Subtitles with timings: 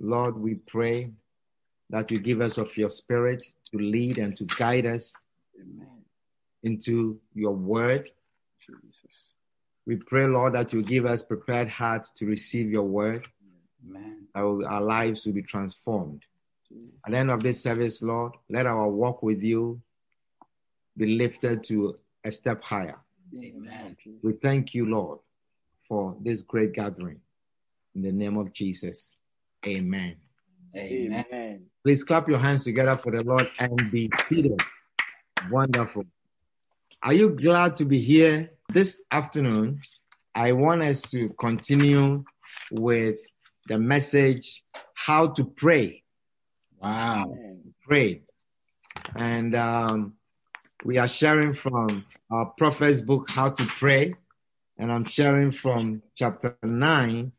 [0.00, 1.12] Lord, we pray
[1.90, 5.14] that you give us of your spirit to lead and to guide us
[6.62, 8.10] into your word.
[9.86, 13.26] We pray, Lord, that you give us prepared hearts to receive your word.
[14.34, 16.24] Our, our lives will be transformed.
[17.04, 19.80] At the end of this service, Lord, let our walk with you
[20.96, 22.98] be lifted to a step higher.
[23.34, 23.96] Amen.
[24.22, 25.18] We thank you, Lord,
[25.88, 27.20] for this great gathering.
[27.94, 29.16] In the name of Jesus,
[29.66, 30.16] amen.
[30.76, 31.24] Amen.
[31.32, 31.66] Amen.
[31.82, 34.60] Please clap your hands together for the Lord and be seated.
[35.50, 36.04] Wonderful.
[37.02, 39.80] Are you glad to be here this afternoon?
[40.34, 42.24] I want us to continue
[42.70, 43.18] with
[43.66, 44.62] the message
[44.94, 46.02] how to pray.
[46.78, 47.34] Wow.
[47.82, 48.22] Pray.
[49.16, 50.14] And um,
[50.84, 54.14] we are sharing from our prophet's book, How to Pray.
[54.78, 57.32] And I'm sharing from chapter 9,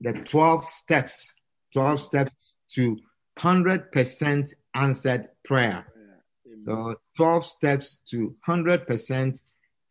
[0.00, 1.34] the 12 steps,
[1.72, 2.32] 12 steps
[2.70, 2.98] to
[3.38, 5.86] 100% answered prayer.
[6.64, 9.40] So 12 steps to 100%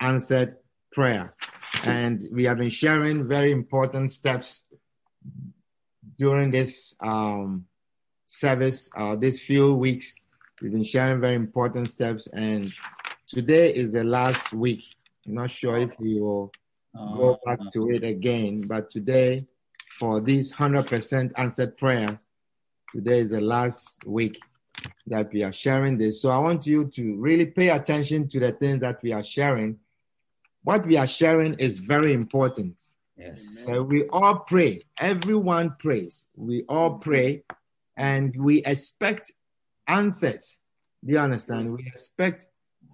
[0.02, 0.58] answered
[0.92, 1.36] prayer.
[1.84, 4.66] And we have been sharing very important steps
[6.18, 7.66] during this um,
[8.26, 10.16] service, uh, these few weeks.
[10.62, 12.28] We've been sharing very important steps.
[12.28, 12.72] And
[13.28, 14.84] today is the last week.
[15.28, 16.52] I'm not sure if we will
[16.94, 19.46] go back to it again, but today,
[19.98, 22.19] for these 100% answered prayers,
[22.92, 24.40] today is the last week
[25.08, 26.22] that we are sharing this.
[26.22, 29.78] So I want you to really pay attention to the things that we are sharing.
[30.64, 32.81] What we are sharing is very important.
[33.18, 33.64] Yes.
[33.66, 34.81] So we all pray.
[35.00, 36.25] Everyone prays.
[36.36, 37.44] We all pray
[37.96, 39.31] and we expect
[39.88, 40.59] answers.
[41.06, 41.72] Do you understand?
[41.72, 42.48] We expect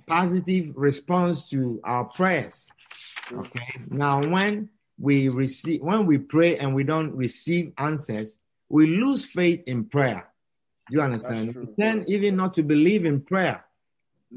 [0.06, 2.68] positive response to our prayers.
[3.32, 3.80] Okay.
[3.90, 4.70] Now, when
[5.02, 8.38] we receive, when we pray and we don't receive answers,
[8.70, 10.28] we lose faith in prayer.
[10.90, 11.70] You understand?
[11.80, 13.66] Tend even not to believe in prayer.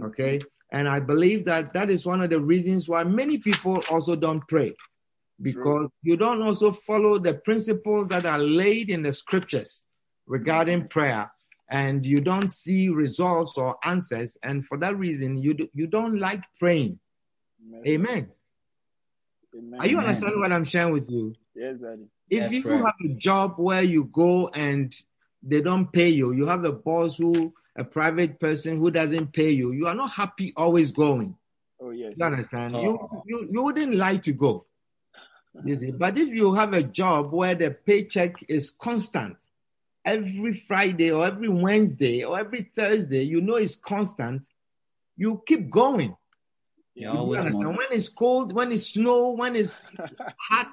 [0.02, 0.40] Okay.
[0.72, 4.46] And I believe that that is one of the reasons why many people also don't
[4.48, 4.74] pray
[5.40, 9.84] because you don't also follow the principles that are laid in the scriptures
[10.26, 11.30] regarding prayer
[11.70, 16.18] and you don't see results or answers and for that reason you do, you don't
[16.18, 16.98] like praying
[17.86, 18.28] amen Amen.
[19.78, 22.06] Are you understanding what i'm sharing with you Yes, Daddy.
[22.28, 22.84] if That's you right.
[22.86, 24.94] have a job where you go and
[25.42, 29.50] they don't pay you you have a boss who a private person who doesn't pay
[29.50, 31.36] you you are not happy always going
[31.80, 32.14] Oh, yes.
[32.16, 32.74] you understand?
[32.76, 32.82] Oh.
[32.82, 32.92] You,
[33.26, 34.64] you you wouldn't like to go.
[35.64, 39.36] You see, but if you have a job where the paycheck is constant,
[40.04, 44.46] every Friday or every Wednesday or every Thursday, you know it's constant,
[45.16, 46.16] you keep going.
[46.94, 47.44] You always.
[47.52, 49.86] When it's cold, when it's snow, when it's
[50.38, 50.70] hot,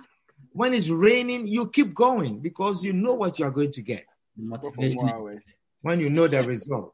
[0.54, 4.06] when it's raining, you keep going because you know what you are going to get
[4.38, 5.40] Motivation.
[5.82, 6.94] when you know the result.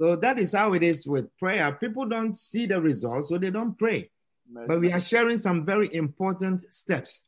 [0.00, 1.72] So that is how it is with prayer.
[1.72, 4.10] People don't see the result, so they don't pray.
[4.52, 7.26] but we are sharing some very important steps.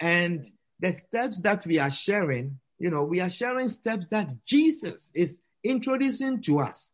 [0.00, 0.44] And
[0.80, 5.40] the steps that we are sharing, you know, we are sharing steps that Jesus is
[5.62, 6.92] introducing to us.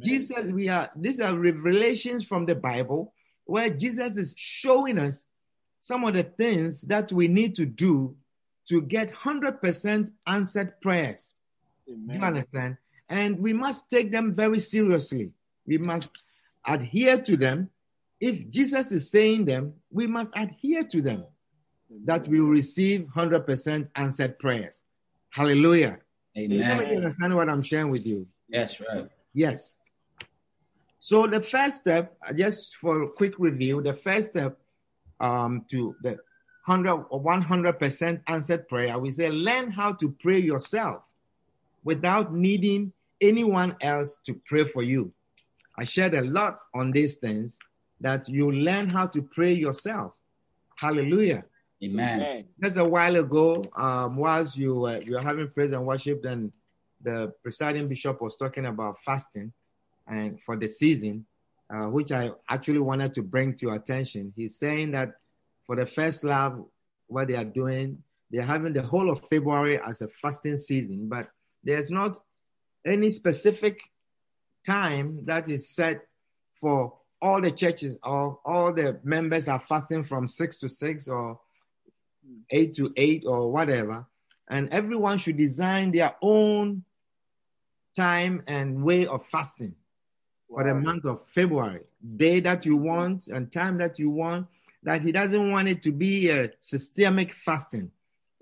[0.00, 3.12] Jesus, we are, these are revelations from the Bible
[3.44, 5.26] where Jesus is showing us
[5.80, 8.16] some of the things that we need to do
[8.68, 11.32] to get 100% answered prayers.
[11.86, 12.78] Do you understand?
[13.10, 15.32] And we must take them very seriously.
[15.66, 16.08] We must
[16.66, 17.70] adhere to them.
[18.20, 21.24] If Jesus is saying them, we must adhere to them
[22.06, 24.82] that we will receive 100% answered prayers.
[25.30, 25.98] Hallelujah.
[26.36, 26.58] Amen.
[26.58, 28.26] Let me understand what I'm sharing with you.
[28.48, 29.10] Yes, right.
[29.34, 29.76] Yes.
[31.00, 34.56] So the first step, uh, just for a quick review, the first step
[35.20, 36.16] um, to the
[36.66, 41.02] 100 or 100% answered prayer, we say learn how to pray yourself
[41.82, 45.12] without needing anyone else to pray for you.
[45.76, 47.58] I shared a lot on these things
[48.00, 50.12] that you learn how to pray yourself.
[50.76, 51.44] Hallelujah.
[51.82, 52.20] Amen.
[52.20, 52.44] Amen.
[52.62, 56.52] Just a while ago, um, whilst you were, you were having praise and worship, then
[57.04, 59.52] the presiding bishop was talking about fasting
[60.06, 61.26] and for the season,
[61.72, 64.32] uh, which I actually wanted to bring to your attention.
[64.36, 65.14] He's saying that
[65.66, 66.64] for the first love,
[67.06, 71.28] what they are doing, they're having the whole of February as a fasting season, but
[71.64, 72.18] There's not
[72.84, 73.80] any specific
[74.66, 76.06] time that is set
[76.60, 81.40] for all the churches or all the members are fasting from six to six or
[82.50, 84.06] eight to eight or whatever.
[84.48, 86.84] And everyone should design their own
[87.94, 89.74] time and way of fasting
[90.48, 91.82] for the month of February.
[92.16, 94.46] Day that you want and time that you want.
[94.82, 97.90] That he doesn't want it to be a systemic fasting.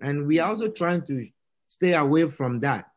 [0.01, 1.29] And we are also trying to
[1.69, 2.91] stay away from that.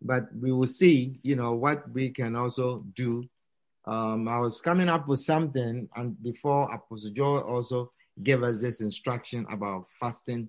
[0.00, 3.24] But we will see, you know, what we can also do.
[3.84, 7.90] Um, I was coming up with something, and before Apostle Joe also
[8.22, 10.48] gave us this instruction about fasting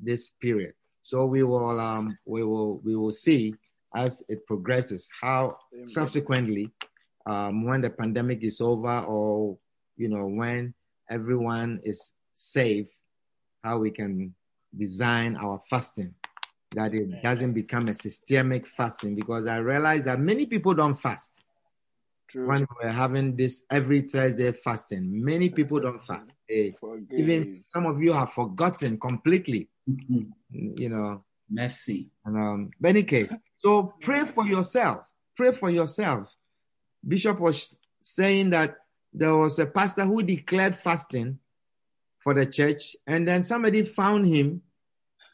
[0.00, 0.74] this period.
[1.02, 3.54] So we will, um, we will, we will see
[3.94, 5.86] as it progresses how Amen.
[5.86, 6.70] subsequently
[7.26, 9.58] um, when the pandemic is over or
[9.96, 10.74] you know when
[11.10, 12.86] everyone is safe
[13.62, 14.34] how we can
[14.76, 16.14] design our fasting.
[16.74, 21.44] That it doesn't become a systemic fasting because i realize that many people don't fast.
[22.28, 22.46] True.
[22.48, 26.34] when we're having this every thursday fasting many people don't fast.
[26.48, 26.74] They-
[27.14, 29.68] even some of you have forgotten completely.
[30.50, 31.24] You know.
[31.50, 32.08] Mercy.
[32.24, 35.04] and, um, but any case, so pray for yourself.
[35.36, 36.34] Pray for yourself.
[37.06, 38.76] Bishop was saying that
[39.12, 41.38] there was a pastor who declared fasting
[42.20, 44.62] for the church, and then somebody found him,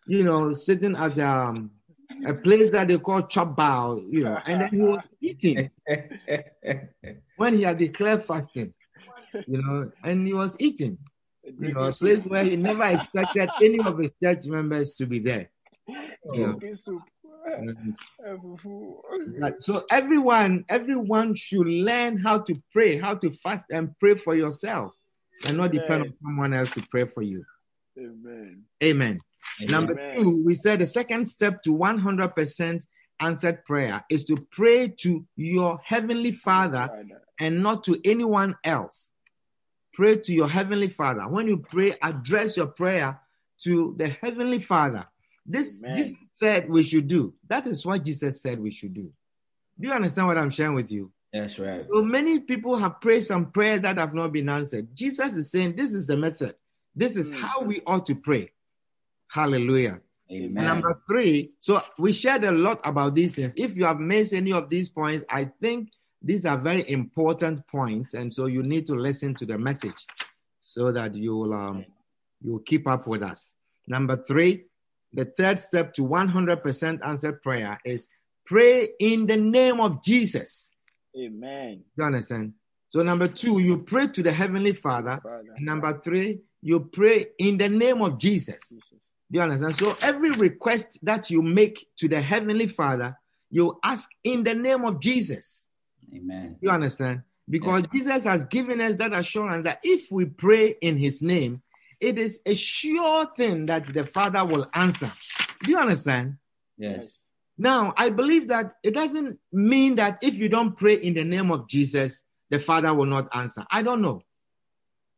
[0.06, 1.70] you know, sitting at um,
[2.26, 5.70] a place that they call chop bar, you know, and then he was eating
[7.36, 8.72] when he had declared fasting,
[9.46, 10.98] you know, and he was eating,
[11.44, 15.19] you know, a place where he never expected any of his church members to be
[15.19, 15.50] there.
[16.32, 16.58] You know,
[17.56, 18.09] Drinking soup.
[18.25, 19.41] and.
[19.41, 19.55] Right.
[19.61, 24.93] So everyone, everyone should learn how to pray, how to fast and pray for yourself,
[25.47, 27.45] and not depend on someone else to pray for you.
[27.99, 28.65] Amen.
[28.83, 29.21] Amen.
[29.61, 29.71] Amen.
[29.71, 30.15] Number Amen.
[30.15, 32.87] two, we said the second step to 100%
[33.21, 36.89] answered prayer is to pray to your heavenly Father.
[37.41, 39.11] and not to anyone else.
[39.95, 41.23] Pray to your heavenly Father.
[41.29, 43.21] When you pray, address your prayer
[43.62, 45.06] to the heavenly Father.
[45.49, 45.95] This Amen.
[45.95, 47.33] Jesus said we should do.
[47.49, 49.11] That is what Jesus said we should do.
[49.81, 51.11] Do you understand what I'm sharing with you?
[51.33, 51.85] That's right.
[51.89, 54.89] So many people have prayed some prayers that have not been answered.
[54.95, 56.55] Jesus is saying this is the method.
[56.95, 57.41] This is Mm.
[57.41, 58.53] how we ought to pray.
[59.29, 60.00] Hallelujah.
[60.31, 60.65] Amen.
[60.65, 63.55] Number three, so we shared a lot about these things.
[63.56, 65.91] If you have missed any of these points, I think
[66.21, 70.06] these are very important points, and so you need to listen to the message
[70.61, 71.85] so that you will um,
[72.43, 73.55] you will keep up with us.
[73.87, 74.65] Number three,
[75.12, 78.08] the third step to 100% answered prayer is
[78.46, 80.69] pray in the name of Jesus.
[81.16, 81.82] Amen.
[81.96, 82.55] You understand?
[82.90, 85.20] So number two, you pray to the heavenly Father.
[85.22, 85.55] Father.
[85.58, 88.69] Number three, you pray in the name of Jesus.
[88.69, 88.99] Jesus.
[89.31, 89.76] Do you understand?
[89.76, 93.16] So every request that you make to the Heavenly Father,
[93.50, 95.66] you ask in the name of Jesus.
[96.14, 96.56] Amen.
[96.61, 97.22] You understand?
[97.49, 101.62] Because Jesus has given us that assurance that if we pray in His name,
[102.00, 105.11] it is a sure thing that the Father will answer.
[105.62, 106.37] Do you understand?
[106.77, 107.21] Yes.
[107.56, 111.50] Now, I believe that it doesn't mean that if you don't pray in the name
[111.50, 113.65] of Jesus, the Father will not answer.
[113.71, 114.23] I don't know.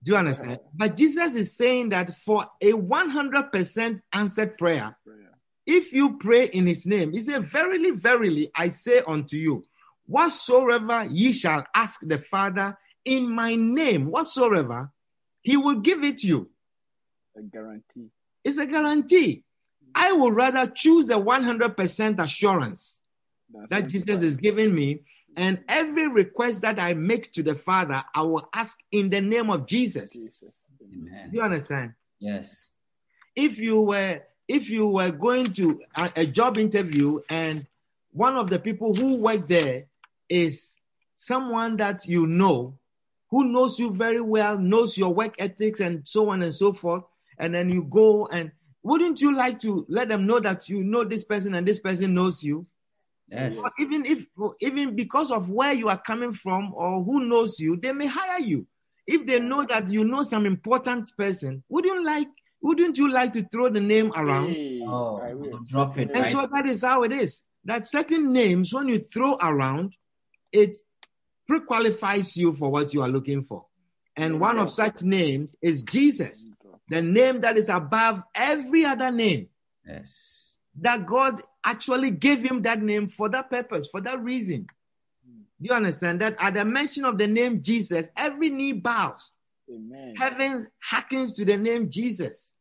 [0.02, 0.58] Do you understand?
[0.74, 5.38] But Jesus is saying that for a 100% answered prayer, Prayer.
[5.66, 9.62] if you pray in his name, he said, Verily, verily, I say unto you,
[10.06, 14.90] whatsoever ye shall ask the Father in my name, whatsoever,
[15.42, 16.50] he will give it you.
[17.40, 18.10] A guarantee.
[18.44, 19.44] It's a guarantee.
[19.94, 23.00] I would rather choose the 100% assurance
[23.52, 25.00] That's that Jesus is giving me.
[25.36, 29.48] And every request that I make to the Father, I will ask in the name
[29.48, 30.12] of Jesus.
[30.12, 30.64] Jesus.
[30.82, 31.30] Amen.
[31.32, 31.94] You understand?
[32.18, 32.72] Yes.
[33.34, 37.66] If you were if you were going to a, a job interview and
[38.12, 39.84] one of the people who work there
[40.28, 40.76] is
[41.14, 42.76] someone that you know,
[43.30, 47.04] who knows you very well, knows your work ethics and so on and so forth,
[47.40, 51.04] and then you go and wouldn't you like to let them know that you know
[51.04, 52.66] this person and this person knows you?
[53.28, 53.58] Yes.
[53.58, 54.18] Or even if
[54.60, 58.40] even because of where you are coming from or who knows you, they may hire
[58.40, 58.66] you.
[59.06, 62.28] If they know that you know some important person, wouldn't like
[62.62, 64.52] wouldn't you like to throw the name around?
[64.54, 65.60] Hey, Oh, I will.
[65.68, 66.32] drop it, And right?
[66.32, 67.42] so that is how it is.
[67.64, 69.94] That certain names, when you throw around,
[70.52, 70.76] it
[71.46, 73.66] pre-qualifies you for what you are looking for.
[74.16, 76.46] And one of such names is Jesus,
[76.90, 79.48] the name that is above every other name.
[79.86, 80.56] Yes.
[80.78, 84.66] That God actually gave him that name for that purpose, for that reason.
[85.24, 89.30] Do you understand that at the mention of the name Jesus, every knee bows.
[89.72, 90.14] Amen.
[90.18, 92.52] Heaven hearkens to the name Jesus.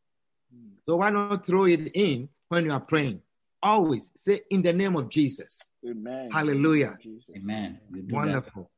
[0.54, 0.70] Hmm.
[0.84, 3.20] So why not throw it in when you are praying?
[3.62, 5.60] always say in the name of Jesus.
[5.88, 6.30] Amen.
[6.30, 6.98] Hallelujah.
[7.02, 7.34] Jesus.
[7.36, 7.78] Amen.
[7.90, 8.14] We do that.
[8.14, 8.70] Wonderful.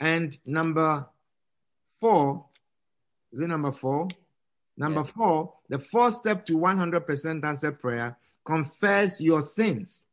[0.00, 1.06] And number
[1.92, 2.44] four,
[3.32, 4.08] is it number four?
[4.78, 5.10] Number Yes.
[5.10, 10.06] four, the fourth step to 100% answered prayer confess your sins.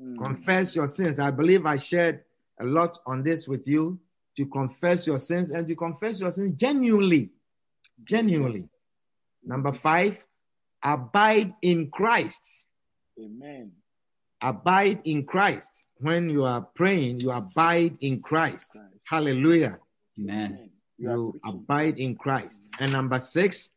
[0.00, 0.18] Mm.
[0.18, 1.18] Confess your sins.
[1.18, 2.22] I believe I shared
[2.60, 3.98] a lot on this with you
[4.36, 7.30] to confess your sins and to confess your sins genuinely.
[8.04, 8.68] Genuinely.
[9.44, 10.22] Number five,
[10.82, 12.62] abide in Christ.
[13.18, 13.72] Amen.
[14.42, 15.84] Abide in Christ.
[15.98, 18.72] When you are praying, you abide in Christ.
[18.72, 19.04] Christ.
[19.08, 19.78] Hallelujah.
[20.18, 20.70] Amen.
[20.98, 22.60] You You abide in Christ.
[22.78, 23.72] And number six,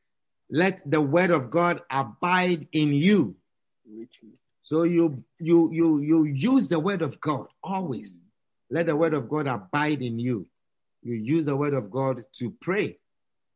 [0.49, 3.35] let the word of God abide in you.
[3.87, 4.29] richly.
[4.61, 8.17] So you you you you use the word of God always.
[8.17, 8.21] Mm.
[8.71, 10.47] Let the word of God abide in you.
[11.01, 12.99] You use the word of God to pray,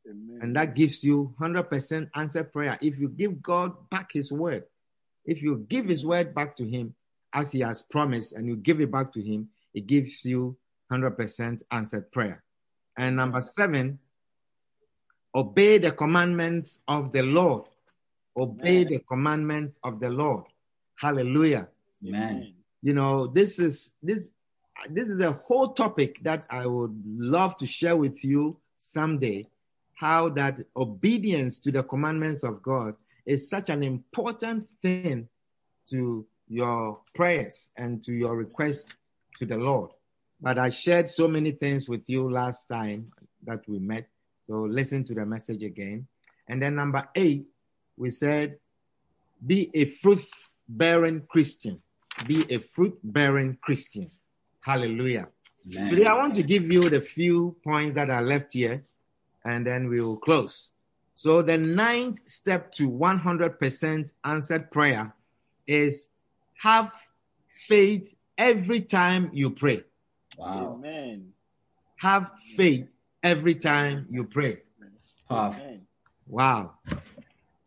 [0.10, 0.40] Amen.
[0.42, 2.78] and that gives you 100% answered prayer.
[2.82, 4.64] If you give God back his word,
[5.26, 6.96] if you give his word back to him
[7.34, 10.56] as he has promised, and you give it back to him, it gives you
[10.92, 12.44] 100% answered prayer.
[12.98, 14.00] And number seven,
[15.36, 17.64] obey the commandments of the Lord.
[18.36, 18.88] Obey Amen.
[18.88, 20.46] the commandments of the Lord.
[20.96, 21.68] Hallelujah
[22.08, 22.54] Amen.
[22.82, 24.30] you know this is this
[24.90, 29.48] this is a whole topic that i would love to share with you someday
[29.96, 35.28] how that obedience to the commandments of god is such an important thing
[35.90, 38.94] to your prayers and to your requests
[39.38, 39.90] to the lord
[40.42, 43.10] but i shared so many things with you last time
[43.44, 44.08] that we met
[44.46, 46.08] so listen to the message again
[46.48, 47.46] and then number eight
[47.98, 48.58] we said
[49.46, 50.24] be a fruit
[50.68, 51.82] bearing christian
[52.28, 54.10] be a fruit bearing Christian.
[54.62, 55.28] Hallelujah.
[55.76, 55.90] Amen.
[55.90, 58.84] Today, I want to give you the few points that are left here,
[59.46, 60.72] and then we will close.
[61.16, 65.14] So, the ninth step to 100% answered prayer
[65.68, 66.08] is
[66.62, 66.92] have
[67.68, 69.84] faith every time you pray.
[70.38, 70.74] Wow.
[70.78, 71.34] Amen.
[71.98, 72.88] Have faith
[73.24, 74.60] every time you pray.
[75.28, 75.80] Powerful.
[76.28, 76.74] Wow.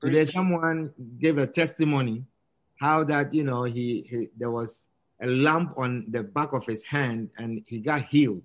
[0.01, 2.25] Today, someone gave a testimony
[2.79, 4.87] how that you know he, he there was
[5.21, 8.43] a lump on the back of his hand and he got healed,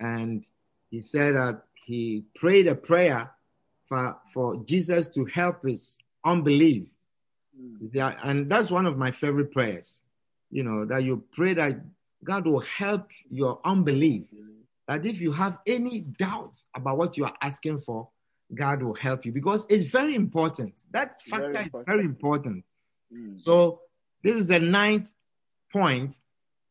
[0.00, 0.46] and
[0.90, 3.30] he said that he prayed a prayer
[3.88, 6.84] for for Jesus to help his unbelief.
[7.58, 8.16] Mm.
[8.24, 10.02] And that's one of my favorite prayers.
[10.50, 11.80] You know that you pray that
[12.24, 14.24] God will help your unbelief.
[14.88, 18.08] That if you have any doubt about what you are asking for,
[18.54, 20.74] God will help you because it's very important.
[20.90, 22.64] That Very factor is very important.
[23.12, 23.40] Mm.
[23.40, 23.80] So
[24.22, 25.12] this is the ninth
[25.72, 26.16] point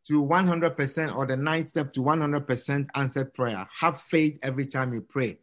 [0.08, 3.68] to 100% or the ninth step to 100% answered prayer.
[3.80, 5.38] Have faith every time you pray.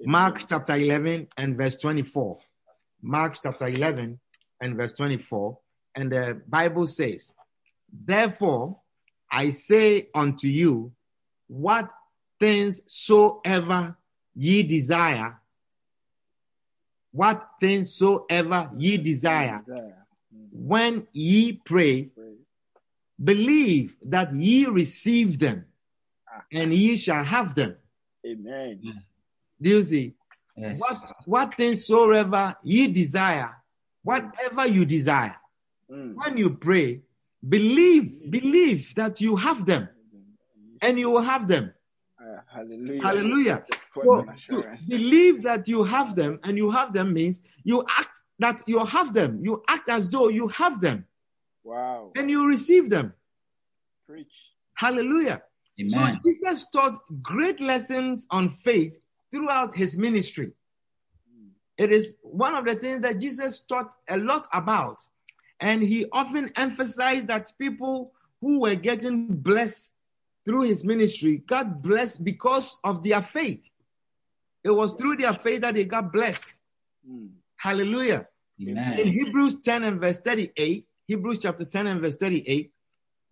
[0.00, 2.38] Mark chapter 11 and verse 24.
[3.02, 4.18] Mark chapter 11
[4.60, 5.58] and verse 24.
[5.94, 7.30] And the Bible says,
[7.92, 8.80] Therefore,
[9.30, 10.92] I say unto you,
[11.48, 11.90] what
[12.42, 13.96] things soever
[14.34, 15.38] ye desire,
[17.12, 19.98] what things soever ye desire, Desire.
[20.50, 22.34] When ye pray, Pray.
[23.22, 25.64] believe that ye receive them,
[26.50, 27.76] and ye shall have them.
[28.26, 28.80] Amen.
[29.60, 30.14] Do you see?
[30.56, 30.80] Yes.
[30.80, 30.96] What
[31.26, 33.50] what things soever ye desire,
[34.02, 35.36] whatever you desire,
[35.90, 36.14] Mm.
[36.16, 37.02] when you pray,
[37.46, 39.88] believe, believe that you have them,
[40.80, 41.72] and you will have them.
[42.46, 43.02] Hallelujah.
[43.02, 43.64] Hallelujah.
[43.70, 47.84] Just So, an to believe that you have them and you have them means you
[47.88, 49.40] act that you have them.
[49.44, 51.06] You act as though you have them
[51.64, 52.12] Wow.
[52.16, 53.14] and you receive them.
[54.06, 54.32] Preach.
[54.74, 55.42] Hallelujah.
[55.80, 55.90] Amen.
[55.90, 58.94] So Jesus taught great lessons on faith
[59.30, 60.52] throughout his ministry.
[61.78, 65.04] It is one of the things that Jesus taught a lot about.
[65.60, 69.91] And he often emphasized that people who were getting blessed
[70.44, 73.68] through his ministry got blessed because of their faith.
[74.64, 76.56] It was through their faith that they got blessed.
[77.08, 77.30] Mm.
[77.56, 78.26] Hallelujah.
[78.60, 78.98] Amen.
[78.98, 82.72] In Hebrews 10 and verse 38, Hebrews chapter 10 and verse 38,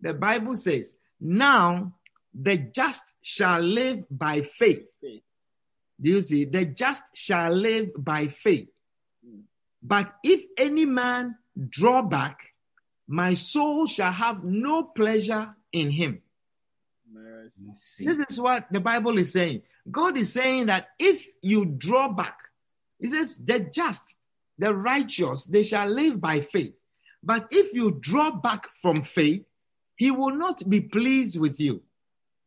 [0.01, 1.93] the Bible says, Now
[2.33, 4.85] the just shall live by faith.
[5.01, 5.23] Faith.
[5.99, 6.45] Do you see?
[6.45, 8.69] The just shall live by faith.
[9.83, 11.35] But if any man
[11.69, 12.53] draw back,
[13.07, 16.21] my soul shall have no pleasure in him.
[17.59, 18.05] Mercy.
[18.05, 19.63] This is what the Bible is saying.
[19.89, 22.37] God is saying that if you draw back,
[22.99, 24.17] He says, the just,
[24.57, 26.73] the righteous, they shall live by faith.
[27.23, 29.43] But if you draw back from faith,
[29.95, 31.81] He will not be pleased with you.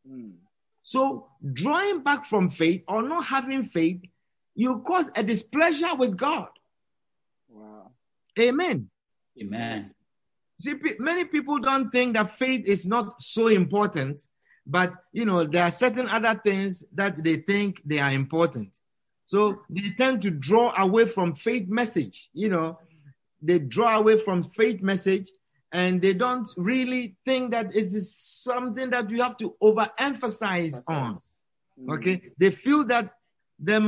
[0.08, 0.34] Mm.
[0.82, 4.02] So, drawing back from faith or not having faith,
[4.54, 6.48] you cause a displeasure with God.
[7.48, 7.90] Wow.
[8.38, 8.90] Amen.
[9.40, 9.94] Amen.
[10.60, 14.20] See, many people don't think that faith is not so important,
[14.66, 18.70] but you know, there are certain other things that they think they are important.
[19.26, 22.28] So they tend to draw away from faith message.
[22.32, 22.78] You know,
[23.42, 25.30] they draw away from faith message
[25.72, 31.18] and they don't really think that it is something that you have to overemphasize on.
[31.80, 31.94] Mm.
[31.94, 32.30] Okay.
[32.38, 33.14] They feel that
[33.58, 33.80] there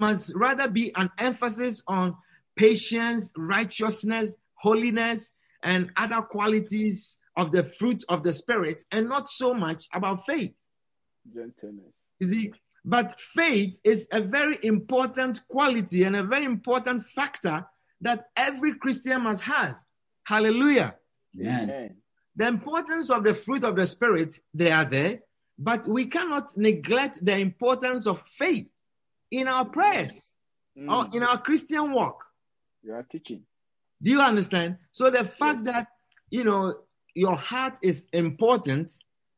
[0.00, 2.16] must rather be an emphasis on
[2.56, 9.54] patience, righteousness, holiness, and other qualities of the fruit of the spirit, and not so
[9.54, 10.52] much about faith.
[11.32, 11.92] Gentleness.
[12.20, 12.52] You see,
[12.84, 17.66] but faith is a very important quality and a very important factor
[18.00, 19.76] that every Christian must have.
[20.24, 20.96] Hallelujah.
[21.40, 21.62] Amen.
[21.70, 21.96] Amen.
[22.36, 25.20] The importance of the fruit of the spirit, they are there,
[25.58, 28.68] but we cannot neglect the importance of faith
[29.30, 30.30] in our prayers
[30.76, 30.90] Mm.
[30.92, 32.24] or in our Christian walk.
[32.82, 33.44] You are teaching.
[34.02, 34.78] Do you understand?
[34.90, 35.64] So the fact Yes.
[35.66, 35.88] that
[36.30, 36.83] you know
[37.14, 38.92] your heart is important,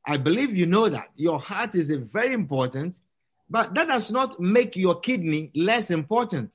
[0.04, 3.00] I believe you know that your heart is a very important,
[3.48, 6.54] but that does not make your kidney less important.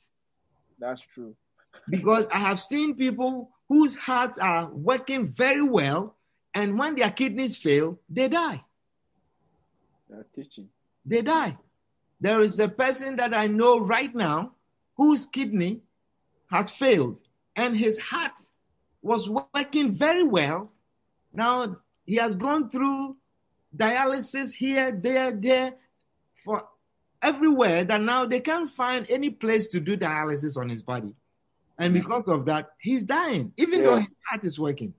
[0.80, 1.36] That's true.
[1.90, 6.16] Because I have seen people whose hearts are working very well,
[6.54, 8.64] and when their kidneys fail, they die.
[10.14, 10.68] Are teaching.
[11.06, 11.58] They die.
[12.20, 14.52] There is a person that I know right now
[14.98, 15.82] whose kidney
[16.52, 17.20] has failed
[17.56, 18.34] and his heart
[19.02, 20.72] was working very well.
[21.34, 23.18] Now he has gone through
[23.76, 25.74] dialysis here, there, there,
[26.44, 26.68] for
[27.22, 31.16] everywhere that now they can't find any place to do dialysis on his body.
[31.78, 34.94] And because of that, he's dying, even though his heart is working.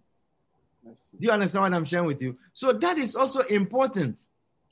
[0.84, 2.36] Do you understand what I'm sharing with you?
[2.54, 4.22] So that is also important.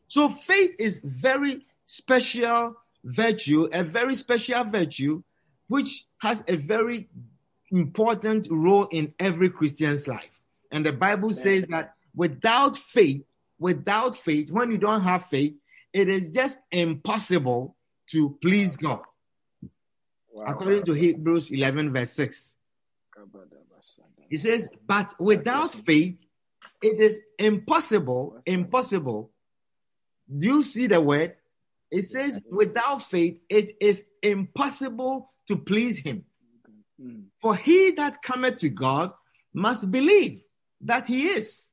[0.09, 5.23] So faith is very special virtue, a very special virtue,
[5.69, 7.09] which has a very
[7.71, 10.40] important role in every Christian's life.
[10.71, 13.23] And the Bible says that without faith,
[13.59, 15.55] without faith, when you don't have faith,
[15.93, 17.77] it is just impossible
[18.13, 19.03] to please God.
[20.33, 20.45] Wow.
[20.47, 22.55] According to Hebrews 11, verse 6.
[24.29, 26.17] He says, but without faith,
[26.83, 29.33] it is impossible, impossible.
[30.39, 31.35] Do you see the word?
[31.91, 36.25] It says, without faith, it is impossible to please him.
[37.03, 37.25] Mm.
[37.41, 39.13] For he that cometh to God
[39.53, 40.43] must believe
[40.83, 41.69] that he is,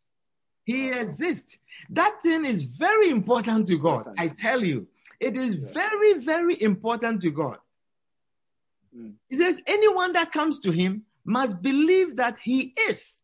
[0.66, 1.58] he exists.
[1.90, 4.14] That thing is very important to God.
[4.18, 4.88] I tell you,
[5.20, 7.58] it is very, very important to God.
[8.96, 9.14] Mm.
[9.30, 13.20] He says, anyone that comes to him must believe that he is,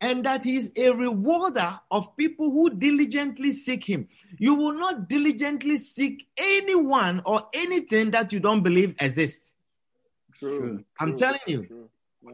[0.00, 4.08] and that he is a rewarder of people who diligently seek him.
[4.38, 9.52] You will not diligently seek anyone or anything that you don't believe exists.
[10.34, 10.84] True.
[10.98, 11.16] I'm True.
[11.16, 11.90] telling you.
[12.22, 12.30] Yeah.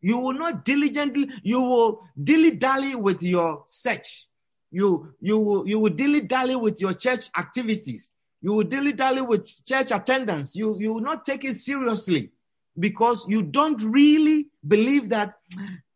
[0.00, 4.28] You will not diligently, you will dilly dally with your search.
[4.70, 8.12] You, you will, you will dilly dally with your church activities.
[8.40, 10.54] You will dilly dally with church attendance.
[10.54, 12.30] You, you will not take it seriously
[12.78, 15.34] because you don't really believe that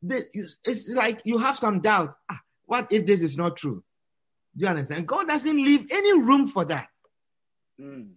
[0.03, 0.27] this,
[0.65, 2.15] it's like you have some doubt.
[2.31, 3.85] Ah, what if this is not true?
[4.57, 5.07] Do you understand?
[5.07, 6.88] God doesn't leave any room for that.
[7.81, 8.11] Mm.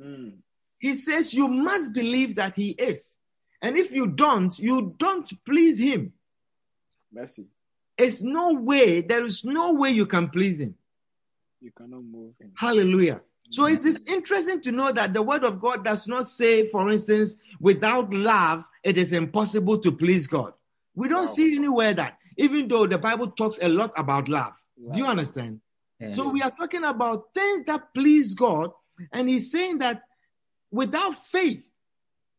[0.00, 0.38] Mm.
[0.78, 3.16] He says you must believe that he is.
[3.62, 6.12] And if you don't, you don't please him.
[7.12, 7.46] Mercy.
[7.96, 10.74] It's no way, there is no way you can please him.
[11.60, 12.52] You cannot move him.
[12.56, 13.20] Hallelujah.
[13.50, 16.90] So it is interesting to know that the word of God does not say, for
[16.90, 20.52] instance, without love, it is impossible to please God.
[20.94, 21.32] We don't Wow.
[21.32, 24.52] see anywhere that, even though the Bible talks a lot about love.
[24.92, 25.60] Do you understand?
[25.98, 26.14] Yes.
[26.14, 28.70] So we are talking about things that please God,
[29.12, 30.02] and he's saying that
[30.70, 31.64] without faith,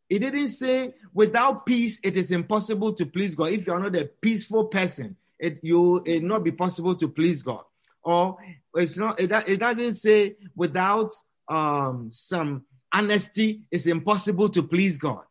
[0.09, 3.49] he didn't say without peace it is impossible to please God.
[3.49, 7.43] If you are not a peaceful person, it you it not be possible to please
[7.43, 7.63] God.
[8.03, 8.37] Or
[8.75, 11.11] it's not it, it doesn't say without
[11.47, 15.23] um some honesty it's impossible to please God.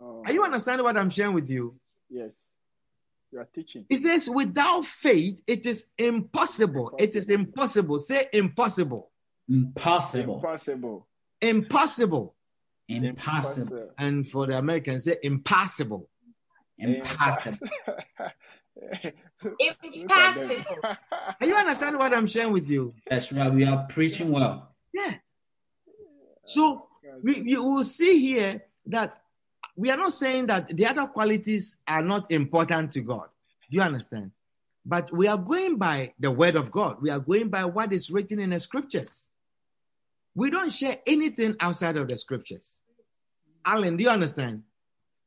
[0.00, 1.78] Oh, Are you understanding what I'm sharing with you?
[2.08, 2.32] Yes.
[3.30, 3.84] You are teaching.
[3.90, 6.94] It says without faith it is impossible.
[6.98, 7.98] It is impossible.
[7.98, 9.10] Say impossible.
[9.48, 10.36] Impossible.
[10.36, 11.06] Impossible.
[11.42, 12.34] Impossible.
[12.88, 13.90] Impossible.
[13.98, 16.08] And for the Americans, say impossible.
[16.78, 17.66] Impossible.
[19.82, 20.64] Impossible.
[21.40, 22.94] Are you understand what I'm sharing with you?
[23.08, 23.52] That's right.
[23.52, 24.74] We are preaching well.
[24.92, 25.14] Yeah.
[26.44, 26.88] So
[27.22, 29.20] we, you will see here that
[29.76, 33.28] we are not saying that the other qualities are not important to God.
[33.70, 34.32] Do you understand?
[34.86, 37.00] But we are going by the word of God.
[37.00, 39.26] We are going by what is written in the scriptures.
[40.34, 42.80] We don't share anything outside of the scriptures.
[43.64, 44.62] Alan, do you understand?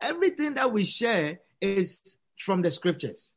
[0.01, 3.35] Everything that we share is from the scriptures.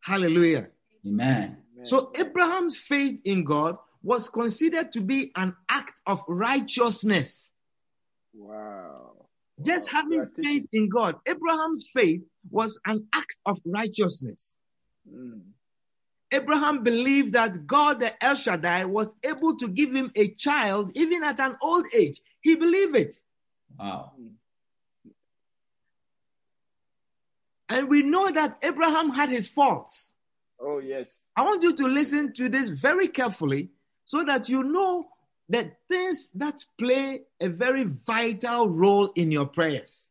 [0.00, 0.68] Hallelujah.
[1.06, 1.56] Amen.
[1.74, 1.86] Amen.
[1.86, 7.50] So Abraham's faith in God was considered to be an act of righteousness.
[8.34, 9.12] wow.
[9.62, 14.54] Just having are faith in God, Abraham's faith was an act of righteousness.
[15.10, 15.40] Mm.
[16.32, 21.22] Abraham believed that God, the El Shaddai, was able to give him a child even
[21.22, 22.20] at an old age.
[22.40, 23.20] He believed it.
[23.78, 24.12] Wow.
[27.68, 30.12] And we know that Abraham had his faults.
[30.60, 31.26] Oh yes.
[31.36, 33.70] I want you to listen to this very carefully
[34.04, 35.08] so that you know
[35.48, 40.08] the things that play a very vital role in your prayers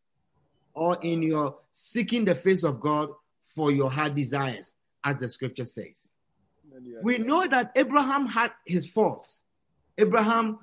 [0.73, 3.09] or in your seeking the face of God
[3.43, 4.74] for your heart desires,
[5.05, 6.07] as the scripture says.
[6.73, 9.41] Then you are We know that Abraham had his faults.
[9.97, 10.59] Abraham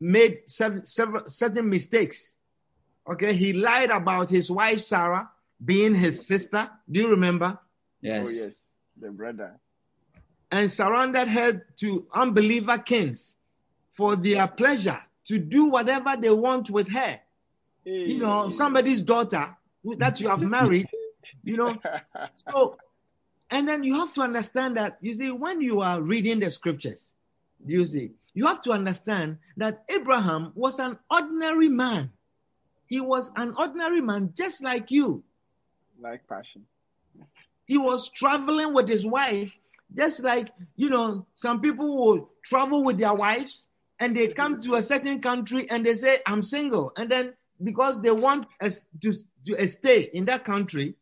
[0.00, 2.36] made seven, several, certain mistakes.
[3.08, 5.28] Okay, he lied about his wife Sarah
[5.62, 6.70] being his sister.
[6.90, 7.58] Do you remember?
[8.00, 8.26] Yes.
[8.26, 8.66] Oh yes.
[9.00, 9.58] The brother.
[10.52, 13.36] and surrendered her to unbeliever kings
[13.92, 17.20] for their pleasure to do whatever they want with her.
[17.84, 19.56] You know, somebody's daughter
[19.96, 20.88] that you have married,
[21.42, 21.78] you know.
[22.50, 22.76] So,
[23.50, 27.10] and then you have to understand that, you see, when you are reading the scriptures,
[27.66, 32.10] you see, you have to understand that Abraham was an ordinary man.
[32.86, 35.24] He was an ordinary man just like you.
[36.00, 36.64] like passion.
[37.66, 39.52] he was traveling with his wife,
[39.94, 43.66] just like you know, some people will travel with their wives
[43.98, 46.92] and they come to a certain country and they say, I'm single.
[46.96, 49.12] And then because they want us to,
[49.46, 50.94] to stay in that country,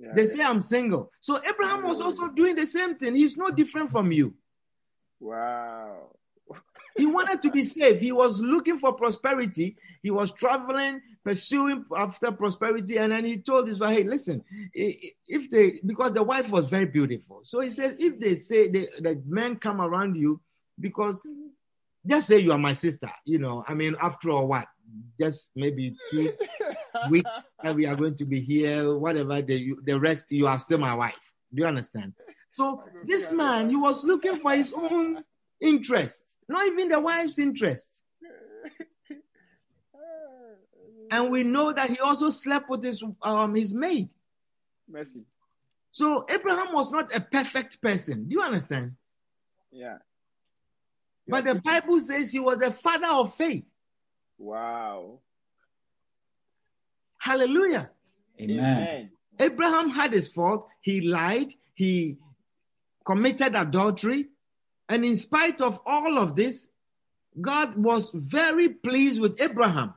[0.00, 0.12] Yeah.
[0.14, 1.10] they say, I'm single.
[1.20, 2.36] So Abraham was also mm.
[2.36, 3.14] doing the same thing.
[3.14, 4.34] He's no different from you.
[5.20, 6.10] Wow.
[6.96, 8.00] He wanted to be safe.
[8.00, 9.76] He was looking for prosperity.
[10.02, 12.96] He was traveling, pursuing after prosperity.
[12.96, 16.86] And then he told his wife, hey, listen, if they, because the wife was very
[16.86, 17.40] beautiful.
[17.44, 20.40] So he says, if they say they, the men come around you,
[20.80, 21.48] because mm-hmm.
[22.06, 24.66] just say you are my sister, you know, I mean, after all, what?
[25.20, 26.30] Just maybe two
[27.10, 27.30] weeks
[27.62, 30.94] that we are going to be here, whatever, the, the rest, you are still my
[30.94, 31.14] wife.
[31.52, 32.14] Do you understand?
[32.56, 35.22] So this man, he was looking for his own
[35.60, 37.90] interest, not even the wife's interest.
[41.10, 44.08] And we know that he also slept with his um his maid.
[44.88, 45.22] Mercy.
[45.90, 48.28] So Abraham was not a perfect person.
[48.28, 48.92] Do you understand?
[49.72, 49.98] Yeah.
[51.26, 51.54] But the.
[51.56, 53.64] Bible says he was the father of faith.
[54.38, 55.20] Wow.
[57.18, 57.90] Hallelujah.
[58.40, 59.10] Amen.
[59.40, 60.68] Abraham had his fault.
[60.80, 61.52] He lied.
[61.74, 62.16] He
[63.04, 64.28] committed adultery.
[64.88, 66.68] And in spite of all of this,
[67.40, 69.94] God was very pleased with Abraham.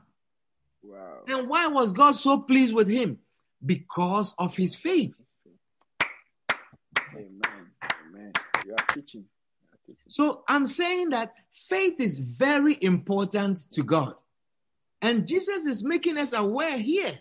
[0.82, 1.20] Wow.
[1.28, 3.18] And why was God so pleased with him?
[3.64, 5.14] Because of his faith.
[7.14, 7.70] Amen.
[7.82, 8.32] Amen.
[8.66, 9.22] You are teaching.
[9.22, 10.04] You are teaching.
[10.08, 14.14] So I'm saying that faith is very important to God.
[15.02, 17.18] And Jesus is making us aware here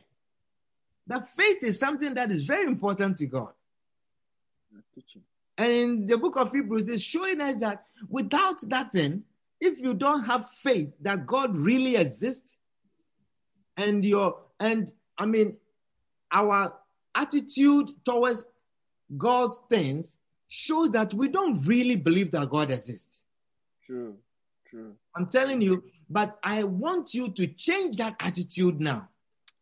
[1.07, 3.51] that faith is something that is very important to God.
[5.57, 9.23] And in the book of Hebrews, it's showing us that without that thing,
[9.59, 12.57] if you don't have faith that God really exists,
[13.77, 15.57] and your and I mean
[16.31, 16.73] our
[17.15, 18.45] attitude towards
[19.17, 20.17] God's things
[20.47, 23.21] shows that we don't really believe that God exists.
[23.85, 24.15] True.
[24.69, 24.95] True.
[25.15, 29.09] I'm telling you, but I want you to change that attitude now.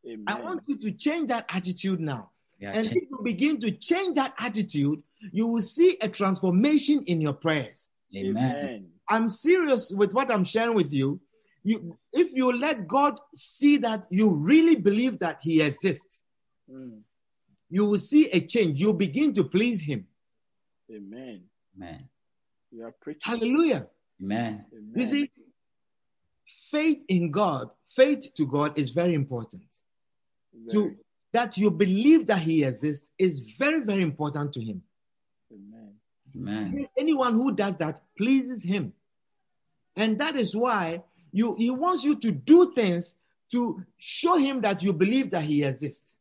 [0.06, 0.24] Amen.
[0.28, 2.32] I want you to change that attitude now.
[2.60, 7.04] Yeah, And change- if you begin to change that attitude, you will see a transformation
[7.06, 7.90] in your prayers.
[8.16, 8.36] Amen.
[8.56, 8.92] Amen.
[9.10, 11.20] I'm serious with what I'm sharing with you.
[11.64, 16.24] You, if you let God see that you really believe that He exists,
[16.72, 17.02] Mm.
[17.70, 18.80] you will see a change.
[18.80, 20.08] You begin to please Him.
[20.92, 21.42] Amen.
[21.76, 22.10] Amen.
[22.72, 23.22] You are preaching.
[23.24, 23.88] Hallelujah.
[24.22, 24.66] Amen.
[24.74, 24.94] Amen.
[24.96, 25.32] You see,
[26.72, 29.64] faith in God, faith to God is very important.
[30.54, 30.90] Very.
[30.90, 30.96] To
[31.32, 34.82] that you believe that He exists is very, very important to Him.
[35.54, 35.94] Amen.
[36.36, 36.88] Amen.
[36.98, 38.94] Anyone who does that pleases Him.
[39.96, 43.16] And that is why you, He wants you to do things
[43.52, 46.18] to show Him that you believe that He exists.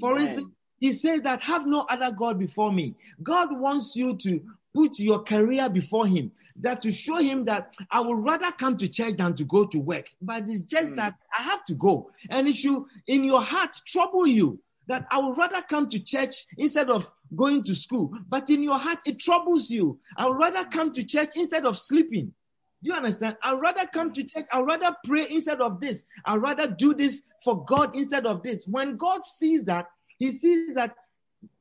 [0.00, 2.94] For instance, He says that have no other God before me.
[3.22, 4.42] God wants you to
[4.74, 8.88] put your career before Him, that to show Him that I would rather come to
[8.88, 10.06] church than to go to work.
[10.20, 10.96] But it's just Mm.
[10.96, 12.10] that I have to go.
[12.28, 16.46] And it should, in your heart, trouble you that I would rather come to church
[16.58, 18.12] instead of going to school.
[18.28, 20.00] But in your heart, it troubles you.
[20.16, 22.34] I would rather come to church instead of sleeping.
[22.82, 23.36] Do you understand?
[23.42, 24.46] I'd rather come to church.
[24.52, 26.06] I'd rather pray instead of this.
[26.24, 28.66] I'd rather do this for God instead of this.
[28.66, 29.86] When God sees that,
[30.18, 30.94] he sees that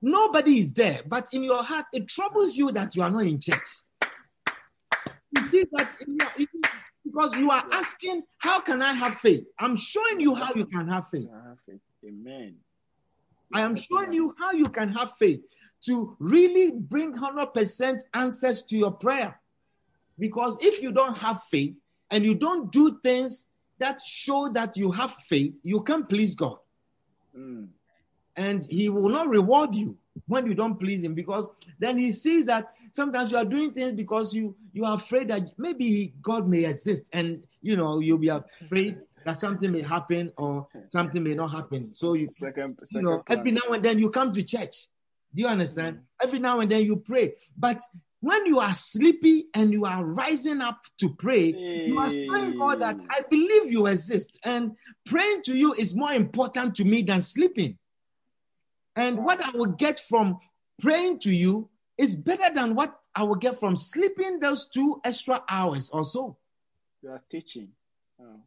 [0.01, 3.39] nobody is there, but in your heart, it troubles you that you are not in
[3.39, 3.69] church.
[5.35, 6.47] You see that your,
[7.05, 9.45] because you are asking, How can I have faith?
[9.59, 11.29] I'm showing you how you can have faith.
[11.31, 11.79] Have faith.
[12.05, 12.55] Amen.
[13.53, 15.41] I am showing you how you can have faith
[15.85, 19.39] to really bring 100% answers to your prayer.
[20.17, 21.73] Because if you don't have faith
[22.11, 23.47] and you don't do things
[23.79, 26.57] that show that you have faith, you can't please God.
[27.35, 27.69] Mm.
[28.39, 29.97] And He will not reward you
[30.27, 33.91] when you don't please Him because then He sees that sometimes you are doing things
[33.91, 38.29] because you, you are afraid that maybe God may exist and you know you'll be
[38.29, 41.91] afraid that something may happen or something may not happen.
[41.93, 44.87] So you, Second, you know, every now and then you come to church.
[45.35, 45.97] Do you understand?
[45.97, 46.01] Mm.
[46.23, 47.35] Every now and then you pray.
[47.57, 47.81] But
[48.21, 51.53] when you are sleepy and you are rising up to pray,
[51.87, 54.39] you are showing God that I believe you exist.
[54.43, 54.75] And
[55.05, 57.77] praying to you is more important to me than sleeping.
[58.99, 60.39] And what I will get from
[60.81, 65.41] praying to you is better than what I will get from sleeping those two extra
[65.47, 66.37] hours or so.
[67.01, 67.69] You are teaching.
[68.21, 68.41] Oh,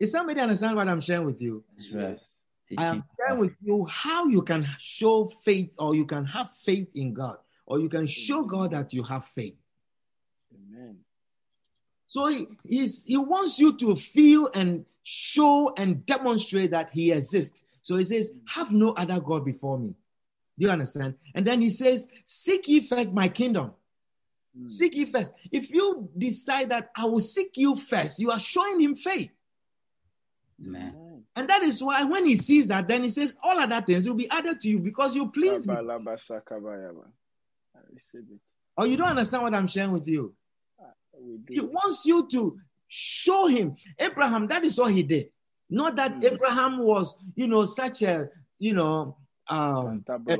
[0.00, 1.64] Is somebody understand what I'm sharing with you?
[1.76, 2.44] Yes.
[2.78, 6.88] I am sharing with you how you can show faith or you can have faith
[6.94, 7.36] in God
[7.66, 9.56] or you can show God that you have faith.
[10.54, 10.96] Amen.
[12.06, 17.64] So he, he's, he wants you to feel and show and demonstrate that he exists.
[17.82, 19.94] So he says, Have no other God before me.
[20.58, 21.14] Do you understand?
[21.34, 23.72] And then he says, Seek ye first my kingdom.
[24.58, 24.68] Mm.
[24.68, 25.32] Seek ye first.
[25.50, 29.30] If you decide that I will seek you first, you are showing him faith.
[30.64, 30.94] Amen.
[30.94, 31.22] Amen.
[31.34, 34.16] And that is why when he sees that, then he says, All other things will
[34.16, 35.74] be added to you because you please me.
[35.74, 37.06] Kabalabasakabayaba.
[37.74, 38.40] I receive it.
[38.76, 40.34] Or you don't understand what I'm sharing with you.
[41.48, 43.76] He wants you to show him.
[43.98, 45.30] Abraham, that is all he did.
[45.72, 46.32] Not that Mm.
[46.32, 49.16] Abraham was, you know, such a, you know,
[49.48, 50.38] um, a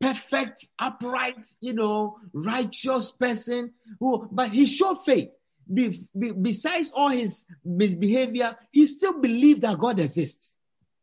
[0.00, 5.28] perfect, upright, you know, righteous person who, but he showed faith.
[5.72, 10.52] Be, be- besides all his misbehavior, he still believed that God exists.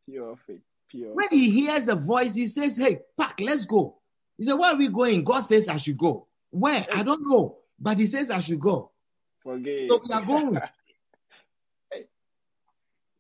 [0.05, 0.61] Pure faith.
[0.89, 1.13] Pure.
[1.15, 3.97] When he hears a voice, he says, Hey, Pack, let's go.
[4.37, 5.23] He said, Where are we going?
[5.23, 6.27] God says I should go.
[6.49, 6.85] Where?
[6.93, 7.59] I don't know.
[7.79, 8.91] But he says I should go.
[9.39, 9.89] Forget.
[9.89, 10.59] So we are going.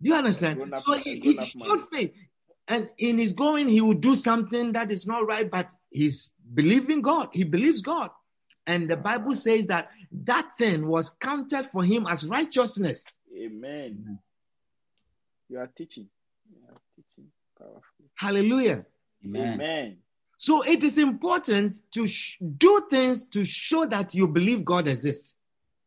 [0.01, 0.73] Do you understand?
[0.73, 2.13] Up- So he, he showed faith.
[2.67, 7.01] And in his going, he will do something that is not right, but he's believing
[7.01, 7.29] God.
[7.31, 8.09] He believes God.
[8.65, 9.89] And the Bible says that
[10.25, 13.13] that thing was counted for him as righteousness.
[13.37, 14.19] Amen.
[15.49, 16.09] You are teaching.
[16.51, 18.09] You are teaching powerfully.
[18.15, 18.85] Hallelujah.
[19.25, 19.53] Amen.
[19.53, 19.97] Amen.
[20.37, 25.35] So it is important to sh- do things to show that you believe God exists.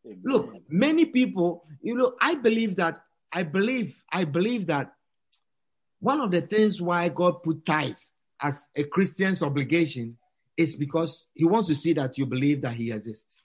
[0.06, 0.22] Amen.
[0.24, 3.00] Look, many people, you know, I believe that,
[3.32, 4.92] I believe, I believe that
[6.00, 7.94] one of the things why God put tithe
[8.42, 10.16] as a Christian's obligation
[10.56, 13.42] is because he wants to see that you believe that he exists.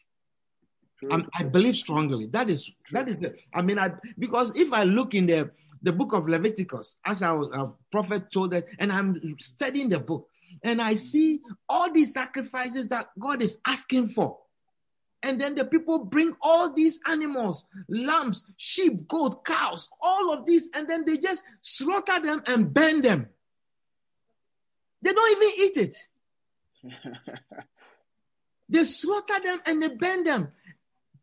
[1.33, 2.27] I believe strongly.
[2.27, 5.51] That is, that is, the, I mean, I, because if I look in the,
[5.83, 10.27] the book of Leviticus, as our, our prophet told us, and I'm studying the book,
[10.63, 14.39] and I see all these sacrifices that God is asking for.
[15.23, 20.69] And then the people bring all these animals, lambs, sheep, goat, cows, all of these,
[20.73, 23.27] and then they just slaughter them and burn them.
[25.01, 25.97] They don't even eat it.
[28.69, 30.51] They slaughter them and they burn them.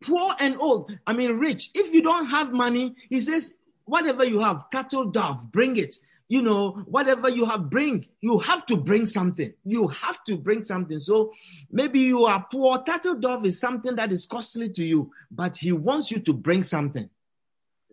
[0.02, 1.70] Poor and old, I mean, rich.
[1.74, 5.96] If you don't have money, he says, whatever you have, cattle, dove, bring it.
[6.32, 8.06] You know, whatever you have, bring.
[8.22, 9.52] You have to bring something.
[9.66, 10.98] You have to bring something.
[10.98, 11.34] So
[11.70, 12.82] maybe you are poor.
[12.82, 16.64] Turtle dove is something that is costly to you, but he wants you to bring
[16.64, 17.06] something.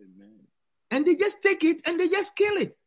[0.00, 0.38] Amen.
[0.90, 2.78] And they just take it and they just kill it.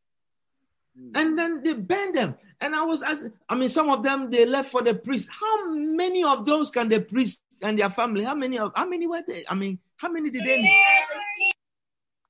[1.00, 1.12] Mm.
[1.14, 2.34] and then they burn them.
[2.60, 5.30] And I was asking, I mean, some of them they left for the priest.
[5.40, 8.24] How many of those can the priest and their family?
[8.24, 9.44] How many of how many were they?
[9.48, 10.82] I mean, how many did they need?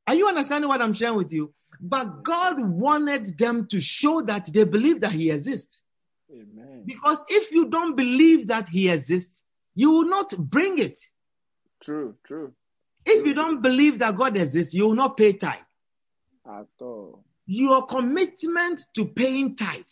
[0.08, 1.54] Are you understanding what I'm sharing with you?
[1.86, 5.84] But God wanted them to show that they believe that He exists.
[6.32, 6.84] Amen.
[6.86, 9.44] Because if you don't believe that He exists,
[9.76, 10.98] you will not bring it.
[11.82, 12.16] True.
[12.24, 12.54] True.
[13.06, 15.60] If you don't believe that God exists, you will not pay tithe.
[16.48, 17.26] At all.
[17.46, 19.84] your commitment to paying tithe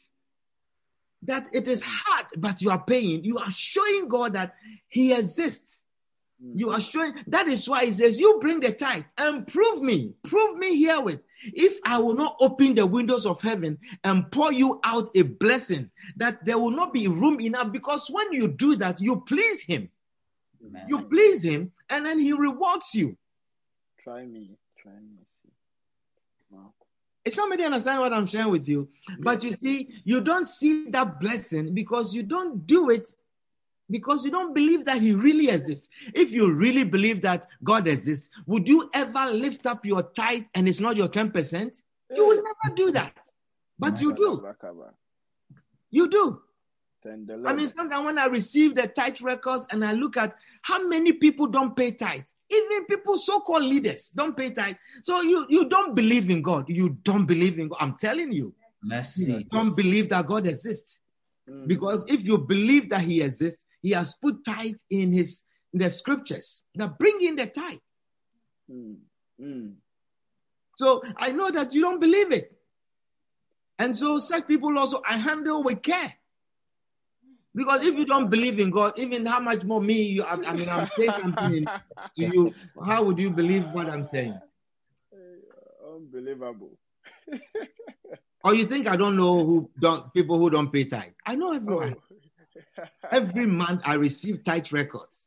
[1.23, 4.55] that it is hard but you are paying you are showing god that
[4.87, 5.79] he exists.
[6.43, 6.57] Mm.
[6.57, 10.13] you are showing that is why he says you bring the tithe and prove me
[10.23, 14.79] prove me herewith if i will not open the windows of heaven and pour you
[14.83, 18.99] out a blessing that there will not be room enough because when you do that
[18.99, 19.89] you please him
[20.65, 20.85] Amen.
[20.87, 23.15] you please him and then he rewards you
[24.03, 24.57] Try me.
[24.81, 25.19] Try me.
[25.43, 25.51] See.
[26.49, 26.73] Wow.
[27.23, 28.89] Is somebody understand what I'm sharing with you?
[29.19, 33.07] But you see, you don't see that blessing because you don't do it
[33.91, 35.89] because you don't believe that He really exists.
[36.13, 40.67] If you really believe that God exists, would you ever lift up your tithe and
[40.67, 41.81] it's not your 10%?
[42.15, 43.13] You will never do that.
[43.77, 44.45] But you do.
[45.89, 46.41] You do.
[47.05, 51.13] I mean, sometimes when I receive the tithe records and I look at how many
[51.13, 54.75] people don't pay tithe, even people so-called leaders don't pay tithe.
[55.03, 56.65] So you you don't believe in God.
[56.67, 57.77] You don't believe in God.
[57.79, 58.53] I'm telling you.
[58.83, 59.33] Mercy.
[59.33, 60.99] You don't believe that God exists.
[61.49, 61.67] Mm.
[61.67, 65.89] Because if you believe that He exists, He has put tithe in His in the
[65.89, 66.63] scriptures.
[66.75, 67.79] Now bring in the tithe.
[68.69, 68.97] Mm.
[69.41, 69.73] Mm.
[70.77, 72.53] So I know that you don't believe it.
[73.79, 76.13] And so such people also I handle with care.
[77.53, 80.53] Because if you don't believe in God, even how much more me, you, I, I
[80.53, 81.81] mean, I'm saying something to
[82.15, 82.53] you,
[82.85, 84.39] how would you believe what I'm saying?
[85.85, 86.77] Unbelievable.
[88.43, 91.13] Or you think I don't know who don't people who don't pay tithe?
[91.25, 91.95] I know everyone.
[91.95, 92.10] Oh.
[93.11, 95.17] Every month I receive tight records.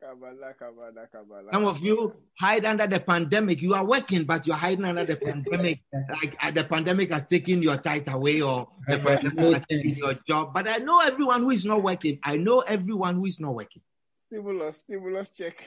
[0.00, 1.52] Kabbalah, Kabbalah, Kabbalah.
[1.52, 3.60] Some of you hide under the pandemic.
[3.60, 5.80] You are working, but you're hiding under the pandemic.
[5.92, 10.14] Like uh, the pandemic has taken your tithe away, or the pandemic has taken your
[10.26, 10.54] job.
[10.54, 12.18] But I know everyone who is not working.
[12.24, 13.82] I know everyone who is not working.
[14.16, 15.62] Stimulus, stimulus check.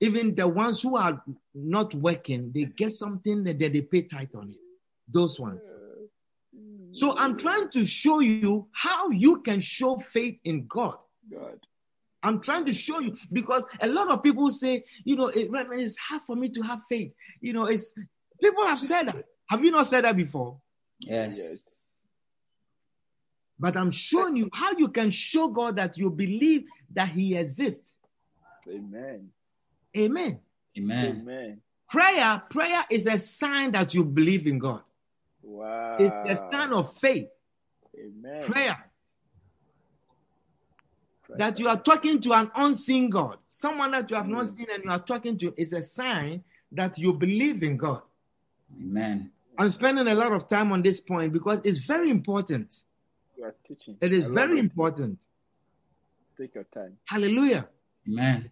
[0.00, 1.22] Even the ones who are
[1.54, 4.56] not working, they get something that they, they pay tithe on it.
[5.06, 5.60] Those ones.
[6.92, 10.96] So I'm trying to show you how you can show faith in God.
[11.32, 11.58] God.
[12.22, 15.96] I'm trying to show you because a lot of people say, you know, it, it's
[15.96, 17.12] hard for me to have faith.
[17.40, 17.94] You know, it's
[18.40, 19.24] people have said that.
[19.48, 20.60] Have you not said that before?
[21.00, 21.38] Yes.
[21.38, 21.62] Yes.
[23.58, 27.94] But I'm showing you how you can show God that you believe that He exists.
[28.68, 29.28] Amen.
[29.96, 30.40] Amen.
[30.78, 31.22] Amen.
[31.22, 31.60] Amen.
[31.88, 34.82] Prayer, prayer is a sign that you believe in God.
[35.42, 35.96] Wow.
[35.98, 37.28] It's a sign of faith.
[37.98, 38.42] Amen.
[38.42, 38.84] Prayer
[41.24, 41.38] Prayer.
[41.38, 44.56] that you are talking to an unseen God, someone that you have not mm.
[44.56, 48.02] seen, and you are talking to is a sign that you believe in God.
[48.80, 49.30] Amen.
[49.58, 52.82] I'm spending a lot of time on this point because it's very important.
[53.36, 53.96] You are teaching.
[54.00, 54.60] It is very it.
[54.60, 55.20] important.
[56.38, 56.96] Take your time.
[57.04, 57.68] Hallelujah.
[58.08, 58.50] Amen.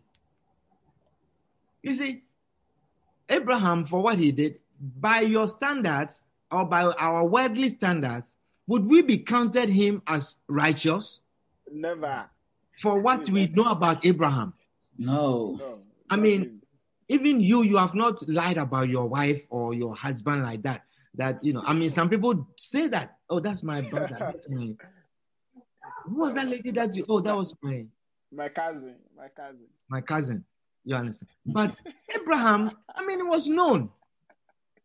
[1.83, 2.23] You see,
[3.29, 8.35] Abraham, for what he did, by your standards or by our worldly standards,
[8.67, 11.21] would we be counted him as righteous
[11.71, 12.27] Never.
[12.81, 14.55] for what we know about Abraham?
[14.99, 15.57] No.
[15.59, 15.79] No.
[16.11, 16.59] I mean.
[17.09, 20.83] Even you, you have not lied about your wife or your husband like that.
[21.15, 23.17] That you know, I mean, some people say that.
[23.31, 24.17] Oh, that's my brother.
[24.21, 24.75] That's my.
[26.05, 27.07] Who was that lady that you?
[27.09, 27.87] Oh, that was my
[28.31, 28.97] my cousin.
[29.17, 29.67] My cousin.
[29.89, 30.45] my cousin.
[30.85, 31.31] You understand?
[31.47, 31.81] But
[32.15, 33.91] Abraham, I mean, it was known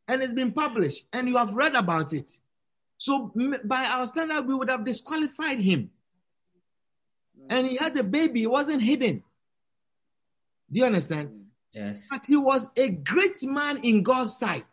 [0.08, 2.38] and it's been published, and you have read about it.
[2.98, 3.32] So,
[3.66, 5.90] by our standard, we would have disqualified him.
[7.38, 7.46] Mm.
[7.50, 9.24] And he had a baby, it wasn't hidden.
[10.72, 11.30] Do you understand?
[11.30, 11.44] Mm.
[11.74, 12.08] Yes.
[12.10, 14.66] But he was a great man in God's sight.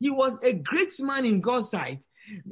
[0.00, 2.04] He was a great man in God's sight.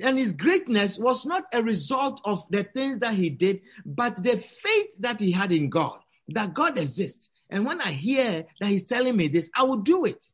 [0.03, 4.37] And his greatness was not a result of the things that he did, but the
[4.37, 7.31] faith that he had in God, that God exists.
[7.51, 10.25] And when I hear that he's telling me this, I will do it.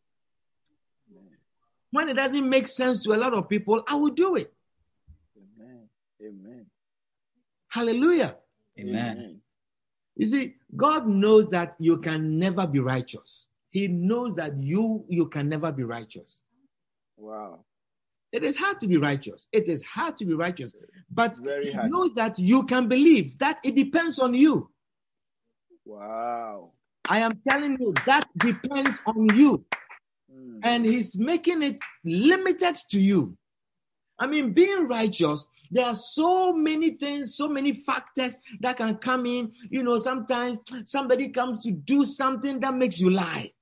[1.91, 4.53] When it doesn't make sense to a lot of people, I will do it.
[5.37, 5.89] Amen.
[6.23, 6.67] Amen.
[7.69, 8.37] Hallelujah.
[8.79, 9.41] Amen.
[10.17, 13.47] You see, God knows that you can never be righteous.
[13.71, 16.41] He knows that you you can never be righteous.
[17.17, 17.65] Wow.
[18.33, 19.47] It is hard to be righteous.
[19.53, 20.75] It is hard to be righteous.
[21.11, 24.71] But Very he knows that you can believe that it depends on you.
[25.85, 26.73] Wow.
[27.09, 29.65] I am telling you that depends on you.
[30.39, 30.61] Mm.
[30.63, 33.37] And he's making it limited to you.
[34.19, 39.27] I mean, being righteous, there are so many things, so many factors that can come
[39.27, 39.53] in.
[39.71, 43.53] You know, sometimes somebody comes to do something that makes you lie.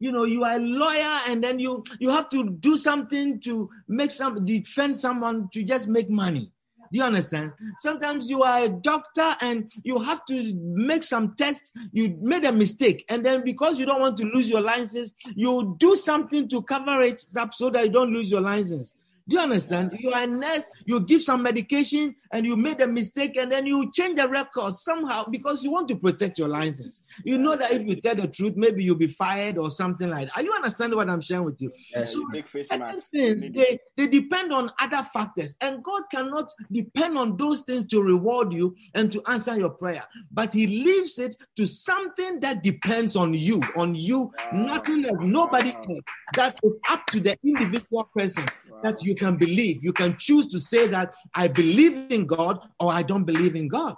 [0.00, 3.68] You know, you are a lawyer and then you you have to do something to
[3.88, 6.52] make some defend someone to just make money.
[6.90, 7.52] Do you understand?
[7.78, 11.72] Sometimes you are a doctor and you have to make some tests.
[11.92, 15.76] You made a mistake, and then because you don't want to lose your license, you
[15.78, 18.94] do something to cover it up so that you don't lose your license.
[19.28, 19.92] Do you understand?
[20.00, 23.66] You are a nurse, you give some medication and you made a mistake and then
[23.66, 27.02] you change the record somehow because you want to protect your license.
[27.24, 30.26] You know that if you tell the truth, maybe you'll be fired or something like
[30.26, 30.36] that.
[30.38, 31.70] Are you understanding what I'm sharing with you?
[31.94, 32.14] Yes.
[32.14, 32.20] So
[32.62, 37.84] certain things they, they depend on other factors, and God cannot depend on those things
[37.86, 40.04] to reward you and to answer your prayer.
[40.32, 44.64] But He leaves it to something that depends on you, on you, Wow.
[44.64, 45.96] nothing else, nobody Wow.
[45.96, 46.04] else.
[46.36, 48.44] That is up to the individual person
[48.82, 49.80] that you can believe.
[49.82, 53.68] You can choose to say that I believe in God or I don't believe in
[53.68, 53.96] God.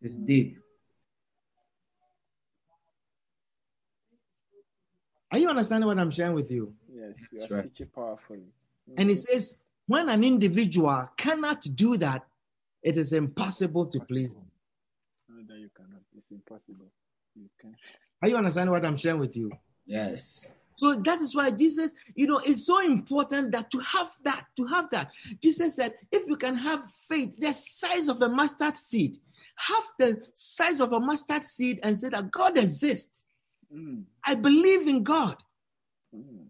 [0.00, 0.58] It's deep.
[5.30, 6.72] Are you understanding what I'm sharing with you?
[6.90, 7.64] Yes, you That's are right.
[7.64, 8.46] teaching powerfully.
[8.96, 12.24] And it says, when an individual cannot do that,
[12.82, 14.46] it is impossible to please him.
[15.28, 16.00] No, that you cannot.
[16.16, 16.86] It's impossible.
[17.34, 17.74] You can.
[18.22, 19.52] Are you understanding what I'm sharing with you?
[19.86, 20.48] Yes.
[20.78, 24.64] So that is why Jesus, you know, it's so important that to have that, to
[24.66, 25.10] have that.
[25.42, 29.18] Jesus said, if you can have faith the size of a mustard seed,
[29.56, 33.24] have the size of a mustard seed and say that God exists.
[33.74, 35.36] Mm, I believe in God.
[36.16, 36.47] mm.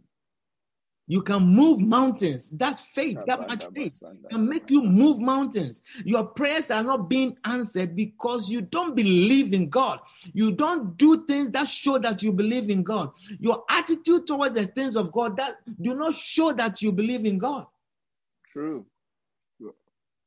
[1.08, 2.50] You can move mountains.
[2.50, 5.82] That faith, that much faith can make you move mountains.
[6.04, 10.00] Your prayers are not being answered because you don't believe in God.
[10.34, 13.10] You don't do things that show that you believe in God.
[13.40, 17.38] Your attitude towards the things of God that do not show that you believe in
[17.38, 17.66] God.
[18.52, 18.84] True.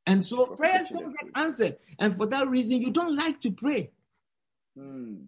[0.07, 1.77] And so prayers don't get answered.
[1.99, 3.91] And for that reason, you don't like to pray.
[4.77, 5.25] Mm.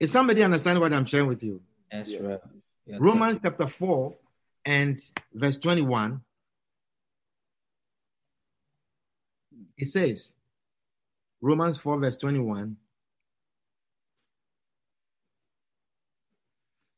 [0.00, 1.60] Is somebody understand what I'm sharing with you?
[1.92, 2.22] Yes, Yes.
[2.22, 2.40] right.
[2.86, 4.16] Yeah, Romans chapter 4
[4.64, 5.00] and
[5.34, 6.22] verse 21.
[9.76, 10.32] It says,
[11.42, 12.76] Romans 4, verse 21.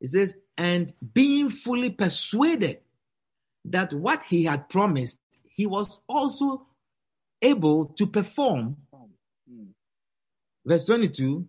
[0.01, 2.81] It says, and being fully persuaded
[3.65, 6.67] that what he had promised, he was also
[7.41, 8.77] able to perform.
[9.51, 9.69] Mm.
[10.65, 11.47] Verse 22.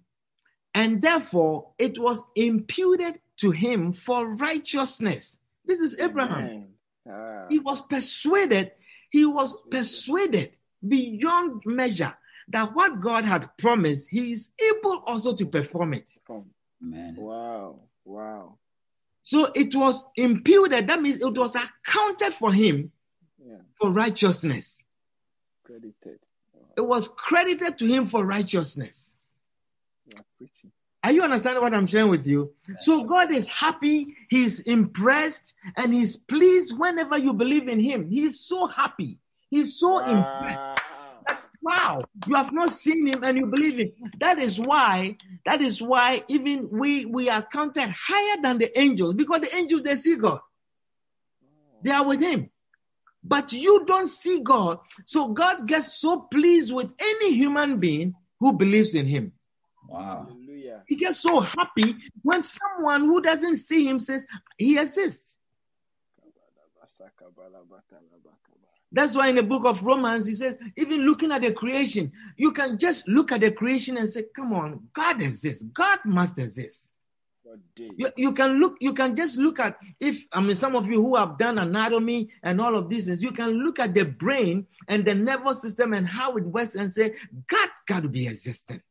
[0.75, 5.37] And therefore it was imputed to him for righteousness.
[5.65, 6.39] This is Abraham.
[6.45, 6.67] Amen.
[7.09, 8.71] Ah, He was persuaded,
[9.11, 10.53] he was persuaded
[10.87, 12.15] beyond measure
[12.49, 16.09] that what God had promised, he is able also to perform it.
[16.25, 16.49] from-
[16.81, 17.15] Amen.
[17.17, 17.79] Wow.
[18.03, 18.57] Wow.
[19.21, 22.91] So it was imputed, that means it was accounted for him
[23.37, 23.59] Yeah.
[23.79, 24.83] for righteousness.
[25.63, 26.19] Credited.
[26.75, 29.15] It was credited to him for righteousness.
[31.03, 32.53] Are you understanding what I'm sharing with you?
[32.79, 38.09] So God is happy, He's impressed, and He's pleased whenever you believe in Him.
[38.09, 39.19] He's so happy.
[39.49, 40.81] He's so impressed.
[41.27, 42.01] That's wow.
[42.27, 43.91] You have not seen him and you believe him.
[44.19, 49.13] That is why, that is why even we we are counted higher than the angels
[49.13, 50.39] because the angels they see God.
[51.81, 52.49] They are with him.
[53.23, 54.79] But you don't see God.
[55.05, 59.31] So God gets so pleased with any human being who believes in him.
[59.93, 60.27] Wow.
[60.27, 60.81] Hallelujah.
[60.87, 64.25] He gets so happy when someone who doesn't see him says
[64.57, 65.35] he exists.
[68.91, 72.51] That's why in the book of Romans, he says, even looking at the creation, you
[72.51, 75.63] can just look at the creation and say, come on, God exists.
[75.63, 76.89] God must exist.
[77.75, 81.01] You, you can look, you can just look at if I mean some of you
[81.03, 84.65] who have done anatomy and all of these things, you can look at the brain
[84.87, 87.15] and the nervous system and how it works and say,
[87.45, 88.81] God got to be existing.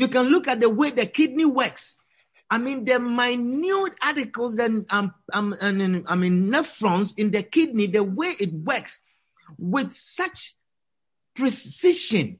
[0.00, 1.98] You can look at the way the kidney works.
[2.50, 7.86] I mean, the minute articles and um, um and I mean nephrons in the kidney,
[7.86, 9.02] the way it works
[9.58, 10.56] with such
[11.36, 12.38] precision,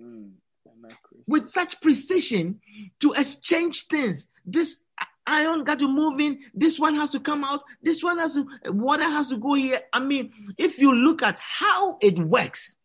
[0.00, 0.32] Mm.
[0.66, 1.24] I'm not Christian.
[1.32, 2.60] with such precision
[3.00, 4.28] to exchange things.
[4.44, 4.82] This
[5.26, 6.38] iron got to move in.
[6.54, 7.62] This one has to come out.
[7.82, 8.46] This one has to.
[8.66, 9.80] Water has to go here.
[9.92, 12.76] I mean, if you look at how it works,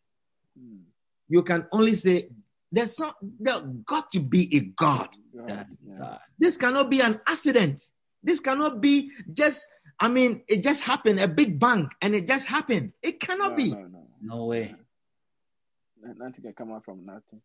[0.58, 0.80] Mm.
[1.28, 2.30] you can only say
[2.70, 3.12] there's some.
[3.40, 5.08] There got to be a God.
[5.36, 5.66] God.
[5.86, 6.18] Yeah.
[6.38, 7.80] This cannot be an accident.
[8.22, 9.66] This cannot be just,
[10.00, 12.92] I mean, it just happened, a big bang, and it just happened.
[13.02, 13.70] It cannot No, be.
[13.70, 14.06] no, no.
[14.20, 14.74] No way.
[16.02, 17.40] No- Nothing can come out from nothing.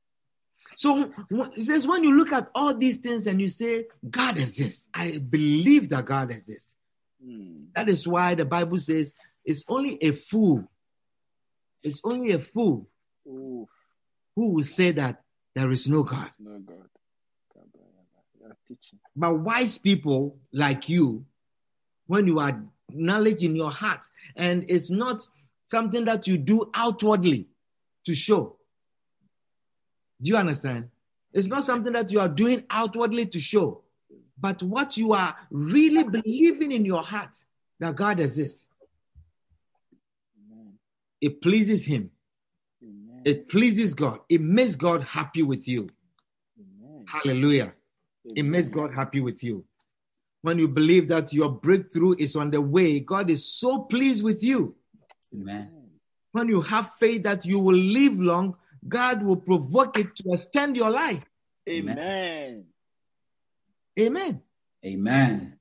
[0.75, 4.37] So wh- it says, when you look at all these things and you say, God
[4.37, 6.75] exists, I believe that God exists.
[7.23, 7.67] Mm.
[7.75, 9.13] That is why the Bible says
[9.45, 10.67] it's only a fool,
[11.83, 12.87] it's only a fool
[13.27, 13.67] Ooh,
[14.35, 15.21] who will say that
[15.55, 16.31] there is no God.
[16.39, 16.89] no God.
[19.15, 21.25] But wise people like you,
[22.07, 24.05] when you are knowledge in your heart,
[24.35, 25.27] and it's not
[25.65, 27.47] something that you do outwardly
[28.05, 28.57] to show.
[30.21, 30.89] Do you understand?
[31.31, 33.83] It's not something that you are doing outwardly to show.
[34.43, 37.37] but what you are really believing in your heart
[37.79, 38.65] that God exists.
[41.21, 42.11] It pleases Him.
[43.25, 43.39] Amen.
[43.39, 44.19] It pleases God.
[44.29, 45.89] It makes God happy with you.
[46.59, 47.05] Amen.
[47.07, 47.73] Hallelujah.
[48.25, 49.65] It makes God happy with you.
[50.41, 54.43] When you believe that your breakthrough is on the way, God is so pleased with
[54.43, 54.75] you.
[55.33, 55.69] Amen.
[56.31, 58.55] When you have faith that you will live long,
[58.87, 61.23] God will provoke it to extend your life.
[61.69, 62.65] Amen.
[63.99, 64.41] Amen.
[64.85, 65.59] Amen.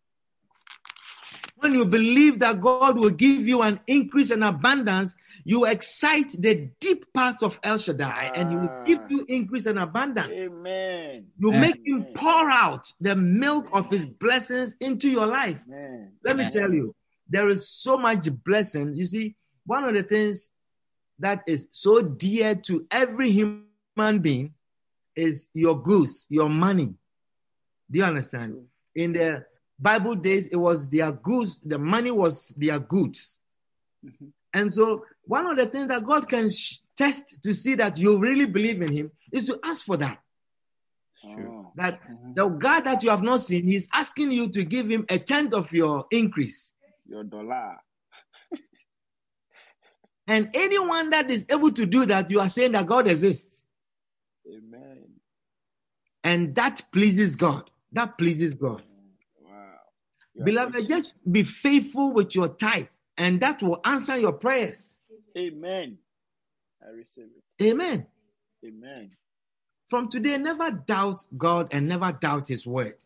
[1.63, 6.69] When you believe that God will give you an increase and abundance, you excite the
[6.81, 9.07] deep parts of El Shaddai and He will give Ah.
[9.09, 10.29] you increase and abundance.
[10.33, 11.29] Amen.
[11.39, 11.61] You Amen.
[11.61, 15.57] make Him pour out the milk of His blessings into your life.
[15.69, 16.11] Amen.
[16.25, 16.97] Let me tell you,
[17.29, 18.93] there is so much blessing.
[18.95, 20.51] You see, one of the things
[21.21, 24.53] that is so dear to every human being
[25.15, 26.93] is your goods, your money.
[27.89, 28.67] Do you understand?
[28.97, 29.45] In the
[29.83, 33.39] Bible days, it was their goods, the money was their goods.
[34.05, 34.33] Mhm.
[34.55, 38.18] And so, one of the things that God can sh- test to see that you
[38.18, 40.20] really believe in Him is to ask for that.
[41.14, 41.64] It's true.
[41.66, 41.72] Oh.
[41.76, 42.35] That Mhm.
[42.35, 45.53] the God that you have not seen, He's asking you to give Him a tenth
[45.53, 46.72] of your increase.
[47.07, 47.78] Your dollar.
[50.28, 53.62] And anyone that is able to do that, you are saying that God exists.
[54.47, 55.05] Amen.
[56.22, 57.68] And that pleases God.
[57.93, 58.83] That pleases God.
[60.35, 60.45] Wow.
[60.45, 60.89] Beloved, preaching.
[60.89, 64.99] just be faithful with your tithe, and that will answer your prayers.
[65.37, 65.99] Amen.
[66.83, 67.64] I receive it.
[67.64, 68.07] Amen.
[68.64, 69.11] Amen.
[69.89, 72.97] From today, never doubt God and never doubt His word.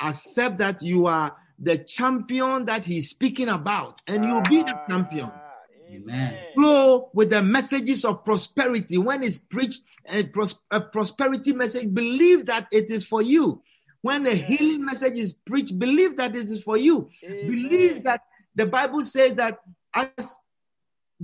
[0.00, 5.30] Accept that you are the champion that He's speaking about, and you'll be the champion.
[5.32, 5.50] Ah,
[5.92, 6.38] Amen.
[6.54, 8.96] Flow with the messages of prosperity.
[8.98, 13.62] When it's preached, a, pros- a prosperity message, believe that it is for you.
[14.02, 14.44] When a Amen.
[14.44, 17.10] healing message is preached, believe that this is for you.
[17.22, 18.22] Believe that
[18.54, 19.60] the Bible says that
[19.94, 20.38] as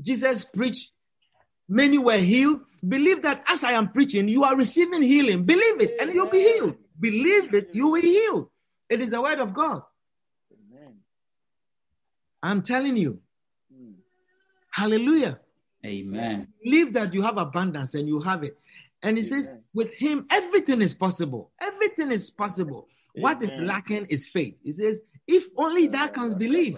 [0.01, 0.91] Jesus preached,
[1.69, 2.61] many were healed.
[2.87, 5.45] Believe that as I am preaching, you are receiving healing.
[5.45, 6.77] Believe it, and you'll be healed.
[7.01, 8.49] Believe it, you will be healed.
[8.89, 9.83] It is the word of God.
[10.53, 10.95] Amen.
[12.43, 13.21] I'm telling you.
[13.75, 13.95] Mm.
[14.71, 15.41] Hallelujah.
[15.85, 16.49] Amen.
[16.63, 18.57] Believe that you have abundance and you have it.
[19.03, 21.51] And he says, with him, everything is possible.
[21.87, 22.89] Everything is possible.
[23.15, 24.57] What is lacking is faith.
[24.63, 26.77] He says, if only thou canst believe.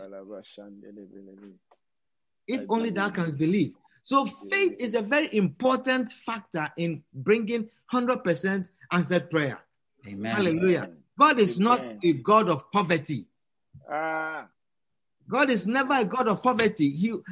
[2.47, 3.15] If only thou believe.
[3.15, 3.75] canst believe.
[4.05, 9.59] So faith is a very important factor in bringing 100% answered prayer.
[10.07, 10.33] Amen.
[10.33, 10.91] Hallelujah.
[11.19, 13.27] God is not a God of poverty.
[13.91, 14.49] Ah,
[15.29, 16.87] God is never a God of poverty.
[16.87, 17.23] You,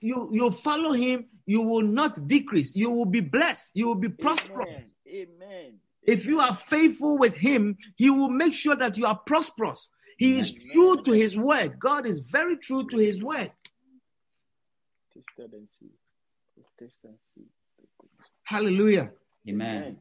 [0.00, 2.76] you, you follow him, you will not decrease.
[2.76, 3.70] You will be blessed.
[3.74, 4.68] You will be prosperous.
[4.68, 4.90] Amen.
[5.08, 5.78] Amen.
[6.06, 9.88] If you are faithful with him, he will make sure that you are prosperous.
[10.16, 11.78] He is true to his word.
[11.78, 13.50] God is very true to his word.
[15.12, 15.90] Tasted and see.
[16.78, 17.44] Taste and see.
[18.44, 19.10] Hallelujah.
[19.48, 19.98] Amen.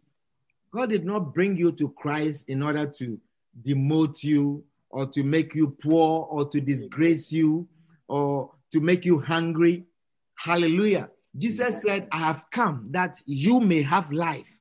[0.72, 3.20] God did not bring you to Christ in order to
[3.66, 7.68] demote you or to make you poor or to disgrace you
[8.08, 9.86] or to make you hungry.
[10.36, 11.10] Hallelujah.
[11.38, 14.55] Jesus said, I have come that you may have life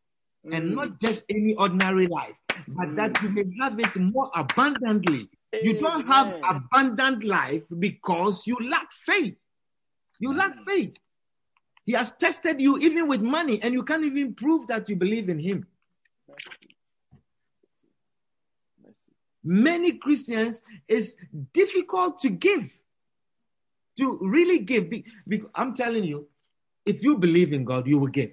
[0.53, 0.74] and Mm.
[0.74, 2.36] not just any ordinary life,
[2.68, 5.28] but that you may have it more abundantly.
[5.53, 9.36] You don't have abundant life because you lack faith.
[10.18, 10.97] You lack faith.
[11.86, 15.28] He has tested you even with money, and you can't even prove that you believe
[15.28, 15.66] in Him.
[19.42, 21.16] Many Christians it's
[21.53, 22.72] difficult to give,
[23.99, 24.90] to really give.
[25.55, 26.28] I'm telling you,
[26.86, 28.32] if you believe in God, you will give.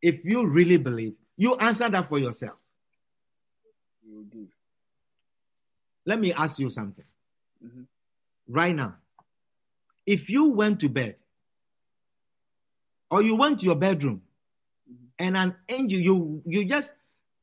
[0.00, 2.58] If you really believe, you answer that for yourself.
[4.04, 4.46] You will.
[6.04, 7.04] Let me ask you something
[7.64, 7.86] Mhm.
[8.48, 8.96] right now.
[10.04, 11.16] If you went to bed
[13.10, 14.22] or you went to your bedroom
[15.18, 16.94] and an angel, you you just,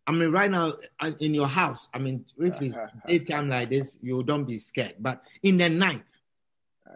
[0.08, 2.76] I mean, right now uh, in your house, I mean, if it's
[3.08, 4.96] daytime like this, you don't be scared.
[5.00, 6.20] But in the night,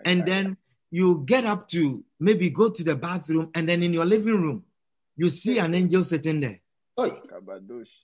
[0.05, 0.57] and then
[0.91, 4.65] you get up to maybe go to the bathroom, and then in your living room,
[5.17, 6.59] you see an angel sitting there.
[6.99, 7.09] Oi.
[7.31, 8.03] Kabadosh.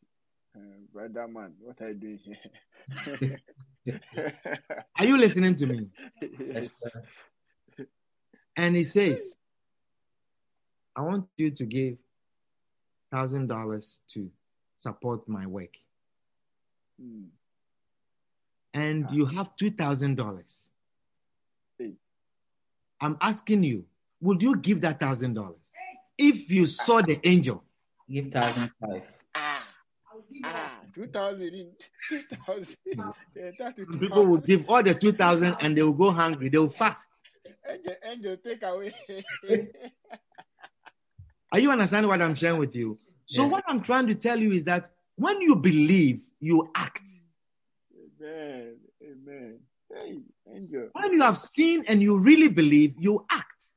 [0.56, 0.60] Uh,
[0.94, 3.40] brother man, what are you doing here?
[4.98, 5.88] Are you listening to me?
[6.40, 6.80] Yes.
[8.56, 9.36] And he says,
[10.96, 11.98] I want you to give
[13.12, 14.32] thousand dollars to
[14.78, 15.76] support my work.
[17.02, 17.28] Mm.
[18.74, 20.70] And you have two thousand dollars.
[23.02, 23.84] I'm asking you,
[24.22, 25.60] would you give that thousand dollars?
[26.18, 27.62] If you saw the angel,
[28.10, 29.04] Give thousand five.
[30.44, 31.72] Ah, 2000 in
[32.10, 32.76] 2000.
[33.36, 36.50] Yeah, that is Some people will give all the 2,000 and they will go hungry.
[36.50, 37.08] They will fast.
[37.68, 38.94] Angel, angel, take away.
[41.52, 42.98] Are you understanding what I'm sharing with you?
[43.26, 43.52] So, Yes.
[43.52, 47.10] what I'm trying to tell you is that when you believe, you act.
[48.22, 48.78] Amen.
[49.04, 49.60] Amen.
[49.92, 50.20] Hey,
[50.54, 50.90] angel.
[50.94, 53.72] When you have seen and you really believe, you act.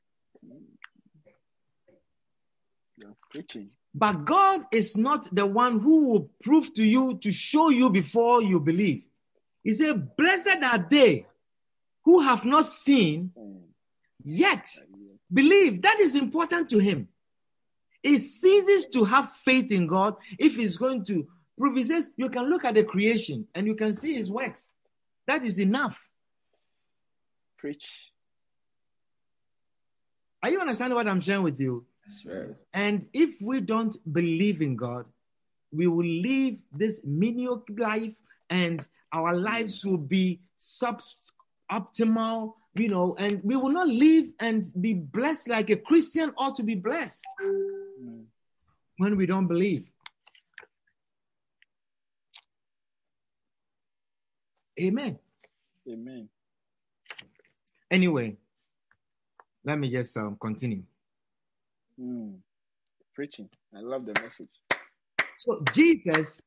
[2.97, 3.71] You're preaching.
[3.99, 8.41] But God is not the one who will prove to you to show you before
[8.41, 9.03] you believe.
[9.65, 11.27] He said, Blessed are they
[12.05, 13.33] who have not seen
[14.23, 14.69] yet
[15.33, 15.83] believe.
[15.83, 17.09] That is important to him.
[18.01, 21.27] He ceases to have faith in God if he's going to
[21.59, 21.77] prove.
[21.77, 24.71] He says, You can look at the creation and you can see his works.
[25.27, 25.99] That is enough.
[27.57, 28.13] Preach.
[30.41, 31.85] Are you understanding what I'm sharing with you?
[32.73, 35.07] And if we don't believe in God,
[35.73, 38.13] we will live this mediocre life
[38.51, 41.03] and our lives will be sub
[41.71, 46.55] optimal, you know, and we will not live and be blessed like a Christian ought
[46.57, 48.25] to be blessed Mm.
[48.99, 49.91] when we don't believe.
[54.81, 55.19] Amen.
[55.91, 56.29] Amen.
[57.91, 58.37] Anyway,
[59.65, 60.83] let me just um, continue.
[62.01, 62.37] Mm.
[63.15, 63.49] Preaching.
[63.77, 64.49] I love the message.
[65.37, 66.41] So Jesus,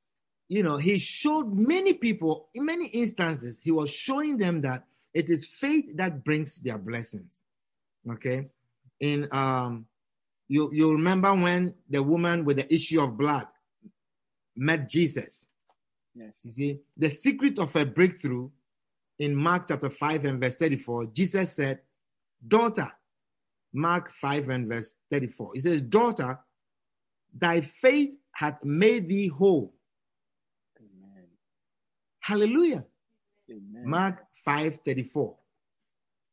[0.47, 5.29] you know, he showed many people in many instances, he was showing them that it
[5.29, 7.41] is faith that brings their blessings.
[8.09, 8.47] Okay.
[8.99, 9.85] In um
[10.47, 13.47] you you remember when the woman with the issue of blood
[14.55, 15.47] met Jesus.
[16.13, 16.41] Yes.
[16.43, 18.49] You see, the secret of her breakthrough
[19.19, 21.79] in Mark chapter 5 and verse 34, Jesus said,
[22.45, 22.91] Daughter,
[23.74, 25.51] Mark 5 and verse 34.
[25.53, 26.39] He says, Daughter,
[27.38, 29.74] thy faith hath made thee whole.
[30.78, 31.26] Amen.
[32.19, 32.84] Hallelujah.
[33.49, 33.84] Amen.
[33.86, 35.36] Mark 5 34.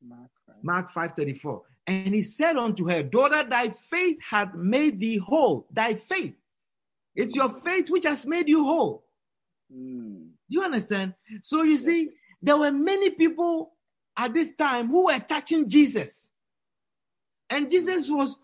[0.06, 0.56] Mark five.
[0.62, 1.62] Mark 5 34.
[1.86, 5.66] And he said unto her, Daughter, thy faith hath made thee whole.
[5.72, 6.34] Thy faith.
[7.14, 9.04] It's your faith which has made you whole.
[9.72, 10.28] Mm.
[10.48, 11.14] Do you understand?
[11.42, 12.10] So you see,
[12.40, 13.72] there were many people
[14.16, 16.27] at this time who were touching Jesus.
[17.50, 18.38] And Jesus was,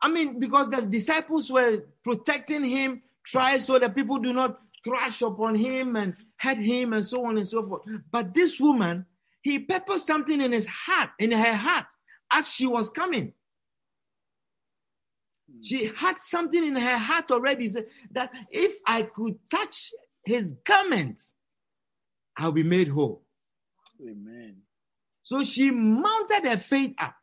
[0.00, 5.22] I mean, because the disciples were protecting him, try so that people do not thrash
[5.22, 7.82] upon him and hurt him and so on and so forth.
[8.10, 9.06] But this woman,
[9.42, 11.86] he peppered something in his heart, in her heart,
[12.32, 13.32] as she was coming.
[15.62, 17.68] She had something in her heart already
[18.12, 19.92] that if I could touch
[20.24, 21.20] his garment,
[22.36, 23.22] I'll be made whole.
[24.00, 24.56] Amen.
[25.22, 27.14] So she mounted her faith up.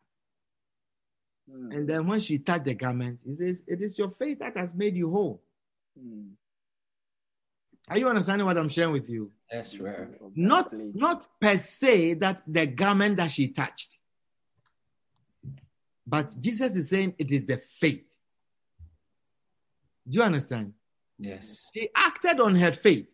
[1.51, 1.75] Mm.
[1.75, 4.73] And then when she touched the garment, he says, It is your faith that has
[4.73, 5.41] made you whole.
[5.99, 6.31] Mm.
[7.89, 9.31] Are you understanding what I'm sharing with you?
[9.51, 10.09] Yes, sir.
[10.21, 13.97] Of that Not, not per se that the garment that she touched.
[16.07, 18.05] But Jesus is saying it is the faith.
[20.07, 20.73] Do you understand?
[21.19, 21.69] Yes.
[21.73, 23.07] She acted on her faith.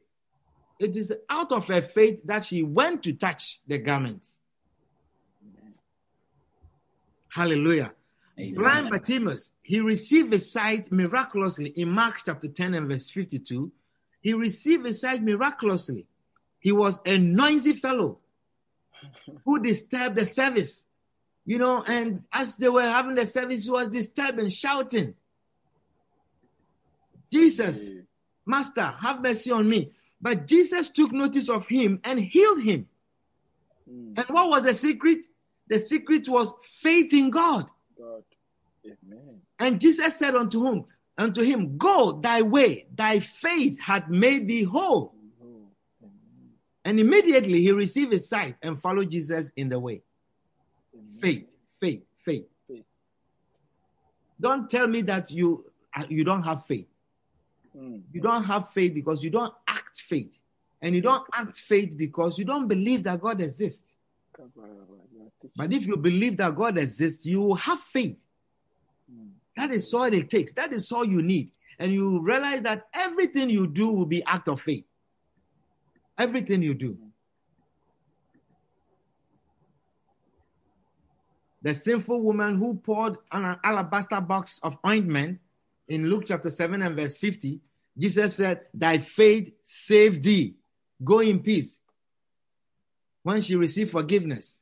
[0.80, 4.26] It is out of her faith that she went to touch the garment.
[7.30, 7.94] Hallelujah.
[8.40, 8.54] Amen.
[8.54, 13.72] Blind Bartimaeus, he received his sight miraculously in Mark chapter 10 and verse 52.
[14.22, 16.06] He received his sight miraculously.
[16.60, 18.20] He was a noisy fellow
[19.46, 20.86] who disturbed the service,
[21.46, 25.16] you know, and as they were having the service, he was disturbing, shouting,
[27.32, 27.92] Jesus,
[28.46, 29.92] Master, have mercy on me.
[30.22, 32.88] But Jesus took notice of him and healed him.
[33.90, 34.18] Mm.
[34.18, 35.26] And what was the secret?
[35.68, 37.68] The secret was faith in God.
[38.88, 39.42] Amen.
[39.60, 40.86] And Jesus said unto him,
[41.18, 45.14] unto him, Go thy way, thy faith hath made thee whole.
[45.42, 45.68] Amen.
[46.86, 50.02] And immediately he received his sight and followed Jesus in the way.
[50.94, 51.20] Amen.
[51.20, 51.48] Faith,
[51.80, 52.46] faith, faith.
[52.68, 52.86] Faith.
[54.40, 55.66] Don't tell me that you
[55.96, 56.88] uh, you don't have faith.
[57.76, 58.02] Mm.
[58.12, 60.38] You don't have faith because you don't act faith.
[60.82, 63.96] And you don't act faith because you don't believe that God exists.
[64.38, 65.52] Kabaraba, you are teaching.
[65.56, 68.18] But if you believe that God exists, you will have faith.
[69.56, 70.54] That is all it takes.
[70.54, 71.52] That is all you need.
[71.80, 74.86] And you realize that everything you do will be act of faith.
[76.18, 76.98] Everything you do.
[81.62, 85.40] The sinful woman who poured an alabaster box of ointment
[85.88, 87.60] in Luke chapter 7 and verse 50,
[87.98, 90.56] Jesus said, Thy faith saved thee.
[91.04, 91.80] Go in peace.
[93.24, 94.62] When she received forgiveness.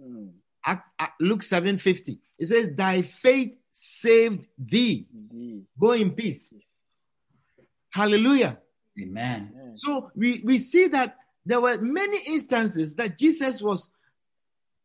[0.00, 0.30] Mm.
[0.64, 2.18] Act- Act- Luke 7 50.
[2.38, 5.06] It says, Thy faith saved thee.
[5.12, 5.64] Indeed.
[5.80, 6.48] Go in peace.
[7.90, 8.58] Hallelujah.
[9.00, 9.52] Amen.
[9.54, 9.76] Amen.
[9.76, 13.88] So we, we see that there were many instances that Jesus was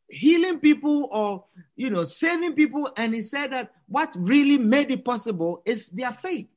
[0.09, 1.43] healing people or
[1.75, 6.13] you know saving people and he said that what really made it possible is their
[6.13, 6.47] faith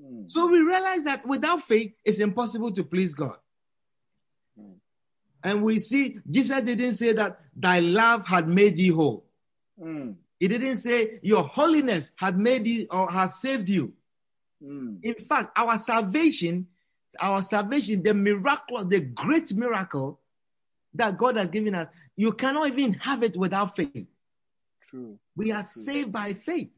[0.00, 0.30] Mm.
[0.30, 3.36] so we realize that without faith it's impossible to please god
[4.60, 4.74] Mm.
[5.42, 9.24] and we see jesus didn't say that thy love had made thee whole
[9.80, 10.14] Mm.
[10.40, 13.92] He didn't say your holiness had made you or has saved you
[14.60, 14.98] Mm.
[15.04, 16.66] in fact our salvation
[17.20, 20.18] our salvation the miracle the great miracle
[20.94, 21.86] that god has given us
[22.16, 24.08] you cannot even have it without faith
[24.90, 25.16] True.
[25.36, 25.82] we are True.
[25.86, 26.70] saved by faith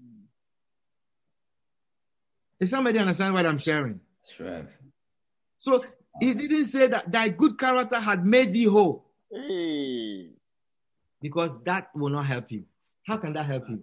[0.00, 0.22] Mm.
[2.58, 4.66] Does somebody understand what i'm sharing Sure.
[5.58, 5.84] so
[6.18, 10.30] he didn't say that thy good character had made thee whole Hey.
[11.20, 12.64] Because that will not help you
[13.06, 13.82] how can that help you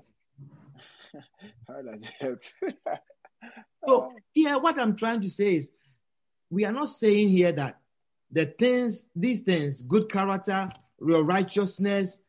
[1.68, 2.40] How does it help?
[3.88, 5.72] So here, what I'm trying to say is,
[6.50, 7.80] we are not saying here that
[8.32, 10.70] the things, these things, good character,
[11.00, 12.20] real righteousness,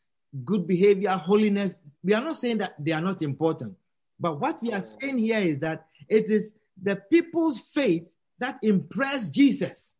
[0.44, 3.74] good behavior, holiness, we are not saying that they are not important.
[4.20, 8.06] But what we are saying here is that it is the people's faith
[8.38, 9.96] that impressed Jesus.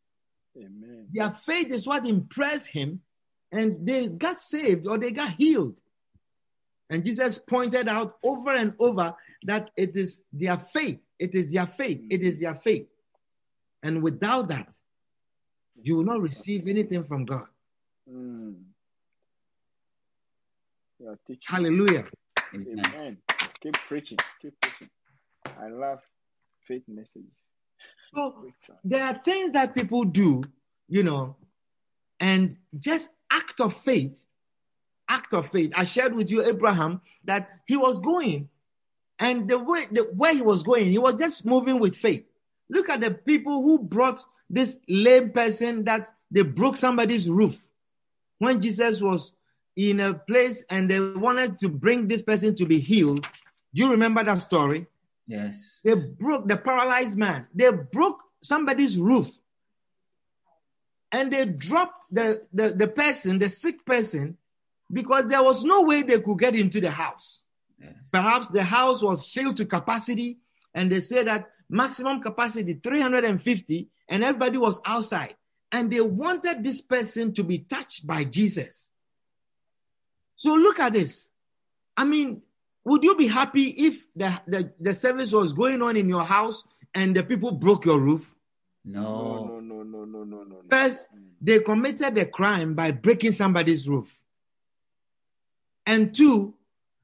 [0.57, 1.09] Amen.
[1.13, 3.01] Their faith is what impressed him,
[3.53, 5.80] and they got saved or they got healed.
[6.90, 11.66] And Jesus pointed out over and over that it is their faith, it is their
[11.66, 12.86] faith, it is their faith.
[13.82, 14.74] And without that,
[15.80, 17.46] you will not receive anything from God.
[18.11, 18.57] Mm.
[20.99, 21.42] You are teaching.
[21.46, 22.07] Hallelujah.
[22.55, 22.82] Amen.
[22.86, 23.18] Amen.
[23.61, 24.18] Keep preaching.
[24.42, 24.90] Keep preaching.
[25.61, 26.01] I love
[26.66, 27.30] faith messages.
[28.14, 28.46] So
[28.82, 30.42] there are things that people do,
[30.88, 31.36] you know,
[32.18, 34.12] and just act of faith,
[35.09, 35.72] act of faith.
[35.74, 38.49] I shared with you, Abraham, that he was going,
[39.18, 42.24] and the way the where he was going, he was just moving with faith.
[42.70, 44.20] Look at the people who brought
[44.51, 47.66] this lame person that they broke somebody's roof
[48.39, 49.33] when Jesus was
[49.76, 53.26] in a place and they wanted to bring this person to be healed.
[53.74, 54.87] Do you remember that story?
[55.26, 55.81] Yes.
[55.85, 57.47] They broke the paralyzed man.
[57.55, 59.31] They broke somebody's roof.
[61.11, 64.37] And they dropped the, the, the person, the sick person,
[64.93, 67.43] because there was no way they could get into the house.
[67.81, 67.93] Yes.
[68.11, 70.39] Perhaps the house was filled to capacity,
[70.75, 75.35] and they said that maximum capacity 350, and everybody was outside.
[75.71, 78.89] And they wanted this person to be touched by Jesus.
[80.37, 81.29] So look at this.
[81.97, 82.43] I mean,
[82.85, 86.65] would you be happy if the, the, the service was going on in your house
[86.95, 88.33] and the people broke your roof?
[88.91, 89.45] No.
[89.47, 90.57] No, no, no, no, no, no.
[90.70, 91.09] First,
[91.41, 94.16] they committed a crime by breaking somebody's roof.
[95.86, 96.55] And two,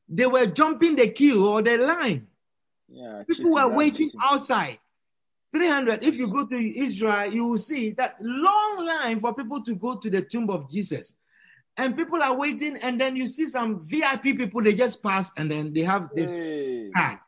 [0.08, 2.26] they were jumping the queue or the line.
[2.88, 4.20] Yeah, People were waiting cheating.
[4.22, 4.78] outside.
[5.52, 6.02] 300.
[6.02, 9.94] If you go to Israel, you will see that long line for people to go
[9.96, 11.16] to the tomb of Jesus.
[11.76, 15.50] And people are waiting, and then you see some VIP people, they just pass and
[15.50, 16.90] then they have this Hey.
[16.96, 17.18] card.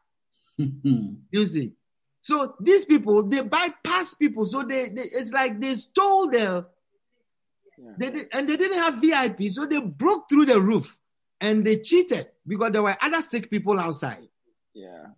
[1.30, 1.72] You see.
[2.26, 4.46] So these people, they bypass people.
[4.46, 6.66] So they, they it's like they stole their
[7.78, 7.92] Yeah.
[7.98, 10.98] they did, and they didn't have VIP, so they broke through the roof
[11.40, 14.26] and they cheated because there were other sick people outside
[14.74, 15.14] Yeah.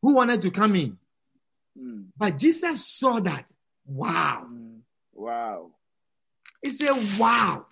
[0.00, 0.96] who wanted to come in.
[1.78, 2.06] Mm.
[2.16, 3.44] But Jesus saw that.
[3.84, 4.46] Wow.
[4.48, 4.80] Mm.
[5.12, 5.72] Wow.
[6.62, 7.66] He said, wow.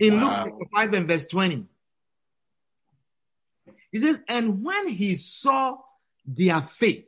[0.00, 0.44] In Wow.
[0.46, 1.66] Luke 5 and verse 20.
[3.92, 5.78] He says, and when he saw
[6.26, 7.06] their faith,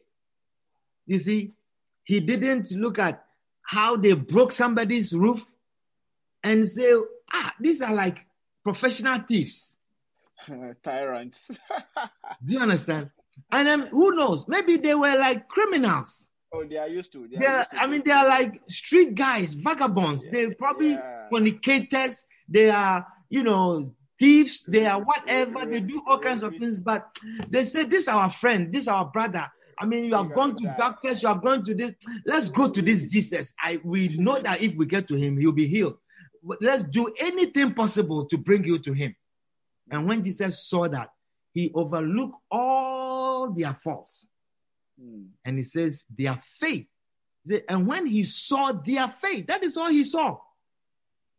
[1.06, 1.52] you see,
[2.04, 3.24] he didn't look at
[3.62, 5.42] how they broke somebody's roof
[6.42, 6.92] and say,
[7.32, 8.26] ah, these are like
[8.62, 9.76] professional thieves.
[10.84, 11.50] Tyrants.
[12.44, 13.10] Do you understand?
[13.50, 14.46] And then who knows?
[14.46, 16.28] Maybe they were like criminals.
[16.52, 17.26] oh, they are used to.
[17.26, 20.28] They They're, used to I mean, they are like street guys, vagabonds.
[20.30, 21.28] They're probably Yeah.
[21.30, 22.16] fornicators.
[22.48, 24.64] They are, you know, thieves.
[24.66, 25.64] They are whatever.
[25.66, 26.74] They do all kinds of things.
[26.76, 27.08] But
[27.48, 28.70] they say, this is our friend.
[28.70, 29.50] This is our brother.
[29.78, 31.22] I mean, you have gone to doctors.
[31.22, 31.94] You have gone to this.
[32.24, 33.54] Let's go to this Jesus.
[33.62, 35.98] I we know that if we get to him, he'll be healed.
[36.42, 39.16] But let's do anything possible to bring you to him.
[39.90, 41.10] And when Jesus saw that,
[41.52, 44.28] he overlooked all their faults
[45.00, 45.30] Mm.
[45.44, 46.86] and he says their faith.
[47.68, 50.38] And when he saw their faith, that is all he saw.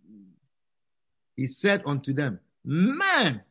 [0.10, 0.26] Mm.
[1.36, 3.42] He said unto them, Man,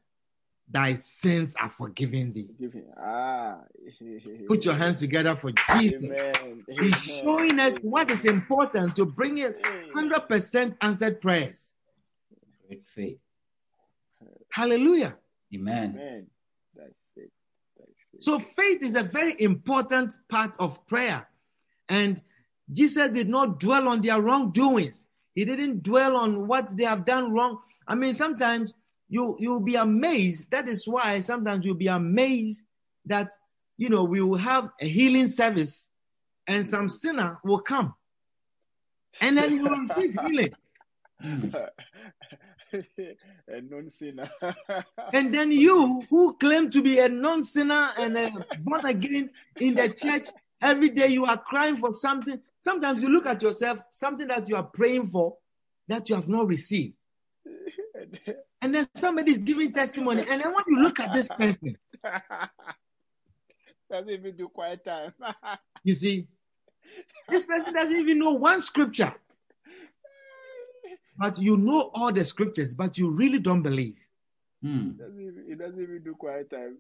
[0.69, 2.49] thy sins are forgiven thee.
[2.59, 2.85] Give him.
[2.99, 3.59] Ah.
[4.49, 6.03] Put your hands together for Jesus.
[6.03, 6.65] Amen.
[6.69, 6.93] He's Amen.
[6.93, 11.71] showing us what is important to bring us 100% answered prayers.
[12.67, 13.19] Great faith.
[14.51, 15.17] Hallelujah.
[15.55, 15.91] Amen.
[15.95, 16.27] Amen.
[16.75, 16.85] Thy
[17.15, 17.31] faith.
[17.79, 18.23] Thy faith.
[18.23, 21.29] So faith is a very important part of prayer.
[21.89, 22.23] And
[22.73, 25.07] Jesus did not dwell on their wrongdoings.
[25.35, 27.59] He didn't dwell on what they have done wrong.
[27.87, 28.75] I mean, sometimes
[29.09, 30.51] you you'll be amazed.
[30.51, 32.65] That is why sometimes you'll be amazed
[33.07, 33.31] that
[33.77, 35.89] you know we will have a healing service
[36.47, 37.95] and some sinner will come.
[39.21, 40.55] And then you will receive healing.
[43.49, 44.31] a non sinner.
[45.13, 49.31] And then you, who claim to be a non-sinner and a born again
[49.61, 50.29] in the church,
[50.61, 52.41] every day you are crying for something.
[52.61, 55.37] Sometimes you look at yourself, something that you are praying for
[55.89, 56.95] that you have not received.
[58.65, 60.23] And then somebody is giving testimony.
[60.23, 61.77] And then when you look at this person,
[63.91, 65.13] Doesn't even do quiet time.
[65.85, 66.27] you see,
[67.29, 69.15] this person doesn't even know one scripture.
[71.19, 73.99] But you know all the scriptures, but you really don't believe.
[74.63, 74.93] Hmm.
[74.93, 76.79] doesn't even, he doesn't even do quiet time.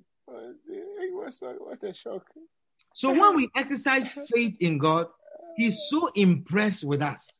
[0.67, 2.27] It was so, what a shock.
[2.95, 5.09] So when we exercise faith in God,
[5.59, 7.39] He's so impressed with us.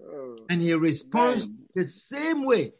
[0.00, 1.58] Oh, and he responds Amen.
[1.74, 2.72] the same way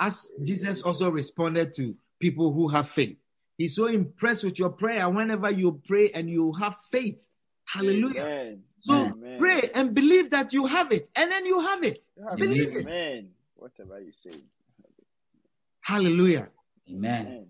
[0.00, 3.16] as Jesus also responded to people who have faith.
[3.56, 7.18] He's so impressed with your prayer whenever you pray and you have faith.
[7.64, 8.22] Hallelujah.
[8.22, 8.62] Amen.
[8.80, 9.38] So Amen.
[9.38, 12.02] pray and believe that you have it, and then you have it.
[12.16, 12.76] You have Believe it.
[12.76, 12.80] it.
[12.82, 13.30] Amen.
[13.56, 14.30] Whatever you say.
[15.80, 16.48] Hallelujah.
[16.88, 17.26] Amen.
[17.26, 17.46] Amen.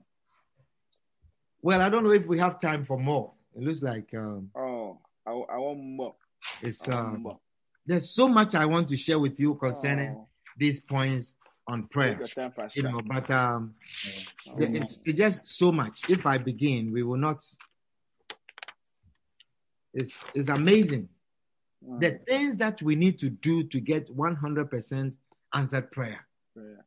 [1.61, 3.32] Well, I don't know if we have time for more.
[3.55, 6.14] It looks like um, Oh, I, I want more.
[6.62, 7.38] it's I want um, more.
[7.84, 11.34] there's so much I want to share with you concerning Oh, these points
[11.69, 12.19] on prayer.
[12.19, 13.75] time, You know, but um,
[14.51, 16.01] Oh, it's, it's just so much.
[16.09, 17.45] If I begin, we will not.
[19.93, 21.09] It's it's amazing
[21.87, 25.16] mm, the things that we need to do to get 100%
[25.55, 26.27] answered prayer.
[26.55, 26.85] prayer.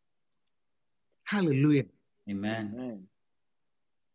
[1.23, 1.85] Hallelujah.
[2.29, 2.73] Amen.
[2.73, 3.07] Amen.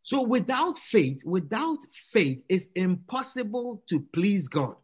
[0.03, 1.79] So without faith, without
[2.12, 4.77] faith, it's impossible to please God.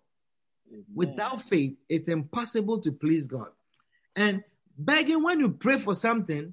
[0.69, 0.85] Amen.
[0.95, 3.51] Without faith, it's impossible to please God.
[4.17, 4.43] And
[4.85, 6.53] begging, when you pray for something,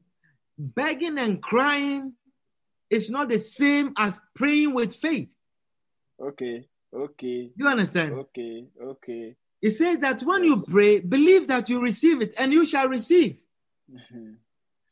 [0.58, 2.14] begging and crying
[2.90, 5.30] is not the same as praying with faith.
[6.22, 6.68] Okay.
[6.94, 7.52] Okay.
[7.56, 8.14] You understand?
[8.14, 8.66] Okay.
[8.82, 9.36] Okay.
[9.62, 13.38] It says that when you pray, believe that you receive it and you shall receive.
[13.92, 14.34] Mm-hmm.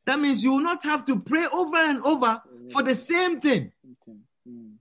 [0.06, 2.70] That means you will not have to pray over and over mm-hmm.
[2.70, 3.72] for the same thing.
[3.86, 4.50] Mm-hmm.
[4.50, 4.74] Mm.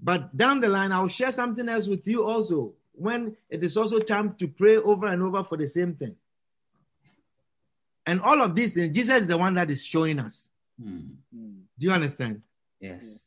[0.00, 3.98] But down the line, I'll share something else with you also when it is also
[3.98, 6.16] time to pray over and over for the same thing.
[8.08, 10.48] And all of this, Jesus is the one that is showing us.
[10.82, 11.00] Hmm.
[11.36, 11.60] Mm.
[11.78, 12.40] Do you understand?
[12.80, 13.26] Yes.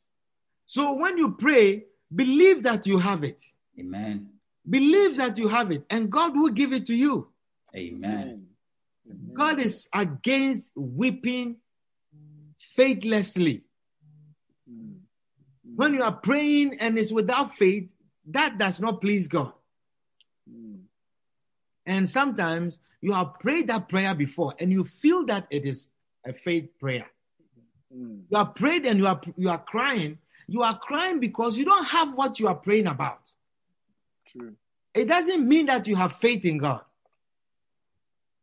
[0.66, 3.40] So when you pray, believe that you have it.
[3.78, 4.30] Amen.
[4.68, 7.28] Believe that you have it, and God will give it to you.
[7.76, 8.48] Amen.
[9.06, 9.30] Amen.
[9.32, 11.58] God is against weeping
[12.74, 13.62] faithlessly.
[14.68, 14.96] Mm.
[15.76, 17.88] When you are praying and it's without faith,
[18.30, 19.52] that does not please God.
[21.86, 25.90] And sometimes you have prayed that prayer before and you feel that it is
[26.24, 27.06] a faith prayer.
[27.94, 28.22] Mm.
[28.30, 30.18] You have prayed and you are you are crying.
[30.46, 33.20] You are crying because you don't have what you are praying about.
[34.26, 34.54] True.
[34.94, 36.82] It doesn't mean that you have faith in God.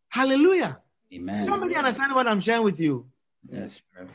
[0.09, 0.79] Hallelujah.
[1.13, 1.41] Amen.
[1.41, 3.05] Somebody understand what I'm sharing with you?
[3.49, 3.81] Yes.
[3.95, 4.07] bro.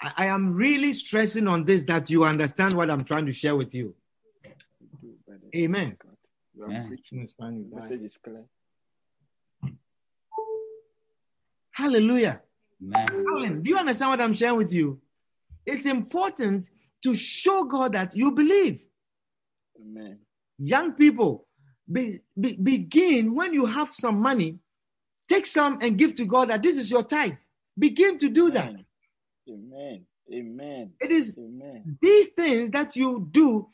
[0.00, 3.56] I, I am really stressing on this that you understand what I'm trying to share
[3.56, 3.94] with you.
[5.00, 5.14] Do
[5.54, 5.96] Amen.
[6.68, 6.74] God.
[6.74, 6.88] You are Amen.
[6.88, 7.28] preaching.
[7.38, 8.44] The message is clear.
[11.72, 12.40] Hallelujah.
[12.82, 13.06] Amen.
[13.34, 15.00] Alan, do you understand what I'm sharing with you?
[15.64, 16.68] It's important
[17.04, 18.80] to show God that you believe.
[19.80, 20.18] Amen.
[20.58, 21.46] Young people,
[21.90, 24.58] be, be- begin when you have some money,
[25.28, 27.34] take some and give to God that this is your tithe.
[27.78, 28.68] Begin to do that.
[28.68, 28.84] Amen.
[29.48, 30.06] Amen.
[30.32, 30.90] Amen.
[31.00, 31.96] It is Amen.
[32.02, 33.68] these things that you do.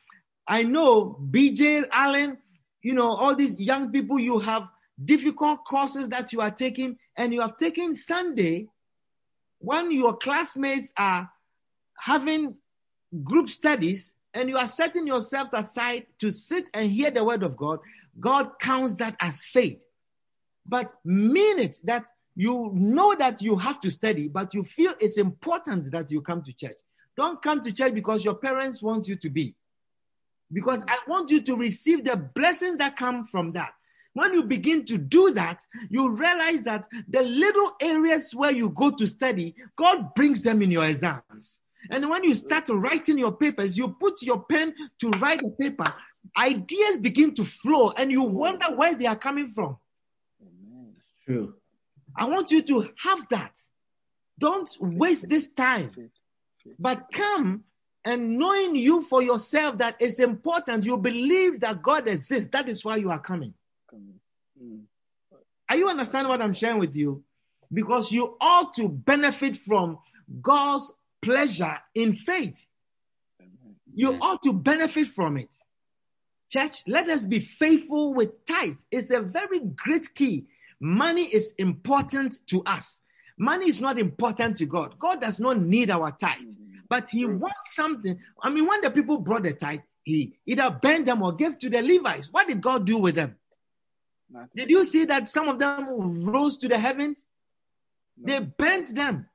[0.47, 2.37] I know BJ Allen,
[2.85, 4.69] you know, all these young people, you have
[5.03, 8.69] difficult courses that you are taking, and you have taken Sunday
[9.59, 11.31] when your classmates are
[11.99, 12.55] having
[13.23, 17.57] group studies and you are setting yourself aside to sit and hear the word of
[17.57, 17.79] God,
[18.21, 19.79] God counts that as faith.
[20.67, 22.05] But mean it that
[22.37, 26.43] you know that you have to study, but you feel it's important that you come
[26.43, 26.77] to church.
[27.17, 29.55] Don't come to church because your parents want you to be.
[30.55, 33.75] Because I want you to receive the blessings that come from that.
[34.15, 38.93] When you begin to do that, you realize that the little areas where you go
[38.93, 41.61] to study, God brings them in your exams.
[41.91, 45.93] And when you start writing your papers, you put your pen to write a paper,
[46.39, 49.77] ideas begin to flow and you wonder where they are coming from.
[50.41, 50.95] Amen.
[51.25, 51.55] True.
[52.17, 53.53] I want you to have that.
[54.39, 55.91] Don't waste this time,
[56.79, 57.65] but come
[58.05, 60.85] and knowing you for yourself that it's important.
[60.85, 62.49] You believe that God exists.
[62.53, 63.55] That is why you are coming.
[63.91, 64.15] Come.
[64.63, 64.81] Mm.
[65.69, 67.25] Are you understanding what I'm sharing with you?
[67.73, 69.99] Because you ought to benefit from
[70.43, 70.93] God's
[71.23, 72.67] pleasure in faith.
[73.95, 74.19] You Yes.
[74.23, 75.51] ought to benefit from it.
[76.51, 78.77] Church, let us be faithful with tithe.
[78.91, 80.47] It's a very great key.
[80.79, 83.01] Money is important to us.
[83.39, 84.99] Money is not important to God.
[84.99, 86.43] God does not need our tithe.
[86.89, 87.39] But He True.
[87.39, 88.19] wants something.
[88.43, 91.71] I mean, when the people brought the tithe, He either burned them or gave to
[91.71, 92.29] the Levites.
[92.33, 93.37] What did God do with them?
[94.31, 94.49] Nothing.
[94.55, 97.25] Did you see that some of them rose to the heavens?
[98.17, 98.27] No.
[98.33, 99.29] They burnt them,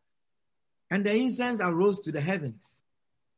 [0.89, 2.79] and the incense arose to the heavens.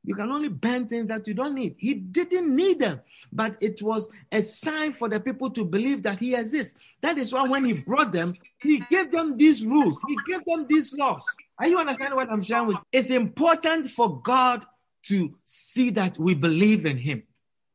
[0.04, 1.76] You can only burn things that you don't need.
[1.78, 3.02] He didn't need them,
[3.32, 6.76] but it was a sign for the people to believe that He exists.
[7.02, 10.66] That is why when He brought them, He gave them these rules, He gave them
[10.68, 11.26] these laws.
[11.58, 12.78] Are you understanding what I'm sharing with?
[12.92, 14.66] It's important for God
[15.04, 17.24] to see that we believe in Him.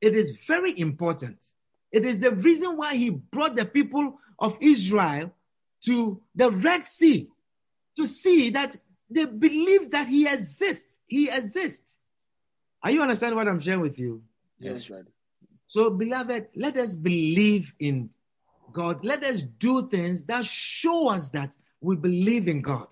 [0.01, 1.45] It is very important.
[1.91, 5.33] It is the reason why He brought the people of Israel
[5.87, 7.29] to the Red Sea
[7.97, 8.77] to see that
[9.11, 10.99] they believe that he exists.
[11.07, 11.97] He exists.
[12.83, 14.23] Are you understanding what I'm sharing with you?
[14.59, 14.85] Yes.
[14.85, 15.09] Daddy.
[15.67, 18.11] So, beloved, let us believe in
[18.77, 19.03] God.
[19.03, 22.87] Let us do things that show us that we believe in God.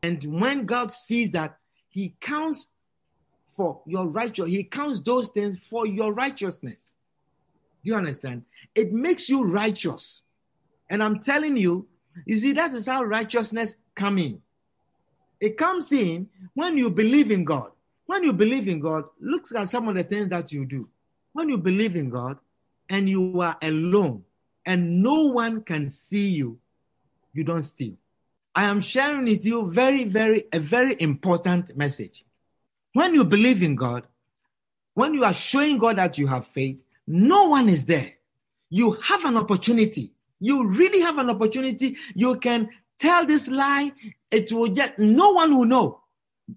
[0.00, 2.70] And when God sees that, He counts
[3.56, 6.94] for your righteous, He counts those things for your righteousness.
[7.84, 8.44] Do you understand?
[8.76, 10.22] It makes you righteous.
[10.88, 11.88] And I'm telling you,
[12.24, 14.40] you see, that is how righteousness come in.
[15.40, 17.72] It comes in when you believe in God.
[18.06, 20.88] When you believe in God, look at some of the things that you do.
[21.32, 22.38] When you believe in God
[22.88, 24.22] and you are alone
[24.64, 26.58] and no one can see you,
[27.32, 27.94] you don't steal.
[28.54, 32.24] I am sharing with you very, very, a very important message.
[32.92, 34.06] When you believe in God,
[34.94, 38.12] when you are showing God that you have faith, no one is there.
[38.68, 40.12] You have an opportunity.
[40.38, 41.96] You really have an opportunity.
[42.14, 43.92] You can tell this lie.
[44.30, 46.00] It will just, no one will know.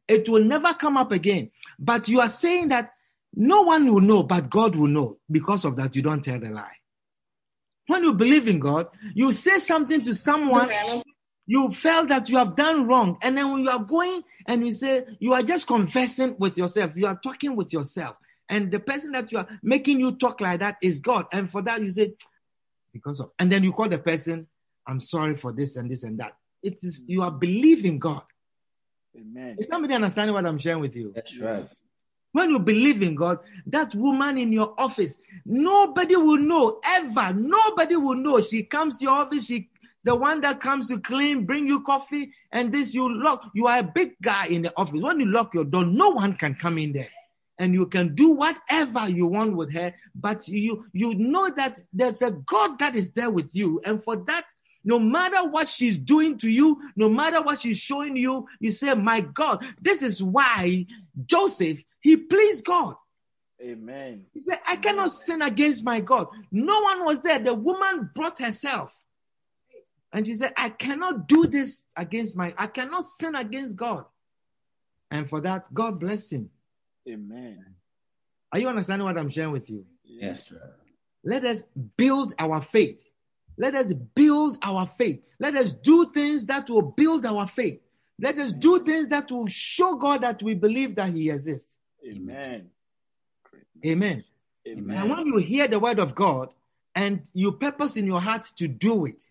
[0.08, 1.52] It will never come up again.
[1.80, 2.94] But you are saying that
[3.34, 5.18] no one will know, but God will know.
[5.30, 6.76] Because of that, you don't tell the lie.
[7.88, 10.70] When you believe in God, you say something to someone,
[11.46, 13.18] you felt that you have done wrong.
[13.22, 16.94] And then when you are going and you say, you are just confessing with yourself,
[16.96, 18.16] you are talking with yourself.
[18.50, 21.26] And the person that you are making you talk like that is God.
[21.32, 22.14] And for that, you say,
[22.94, 24.48] because of, and then you call the person,
[24.88, 26.36] I'm sorry for this and this and that.
[26.64, 28.24] It is, you are believing God.
[29.16, 29.56] Amen.
[29.60, 31.12] Is somebody understanding what I'm sharing with you?
[31.14, 31.64] That's right.
[32.36, 37.32] When you believe in God, that woman in your office, nobody will know ever.
[37.32, 38.42] Nobody will know.
[38.42, 39.70] She comes to your office, she
[40.04, 43.50] the one that comes to clean, bring you coffee, and this you lock.
[43.56, 45.02] You are a big guy in the office.
[45.02, 47.08] When you lock your door, no one can come in there.
[47.58, 52.22] And you can do whatever you want with her, but you you know that there's
[52.22, 53.80] a God that is there with you.
[53.86, 54.44] And for that,
[54.84, 58.94] no matter what she's doing to you, no matter what she's showing you, you say,
[58.94, 60.86] My God, this is why
[61.26, 62.94] Joseph he pleased God.
[63.60, 64.28] Amen.
[64.32, 66.28] He said, I cannot sin against my God.
[66.52, 67.40] No one was there.
[67.40, 68.96] The woman brought herself.
[70.14, 74.06] And she said, I cannot do this against my, I cannot sin against God.
[75.10, 76.52] And for that, God bless him.
[77.10, 77.74] Amen.
[78.52, 79.84] Are you understanding what I'm sharing with you?
[80.04, 80.76] Yes, sir.
[81.24, 81.66] Let us
[81.98, 83.04] build our faith.
[83.58, 85.24] Let us build our faith.
[85.40, 87.82] Let us do things that will build our faith.
[88.20, 91.78] Let us do things that will show God that we believe that He exists.
[92.06, 92.70] Amen.
[93.86, 94.24] Amen.
[94.68, 94.98] Amen.
[94.98, 96.50] And when you hear the word of God
[96.94, 99.30] and you purpose in your heart to do it,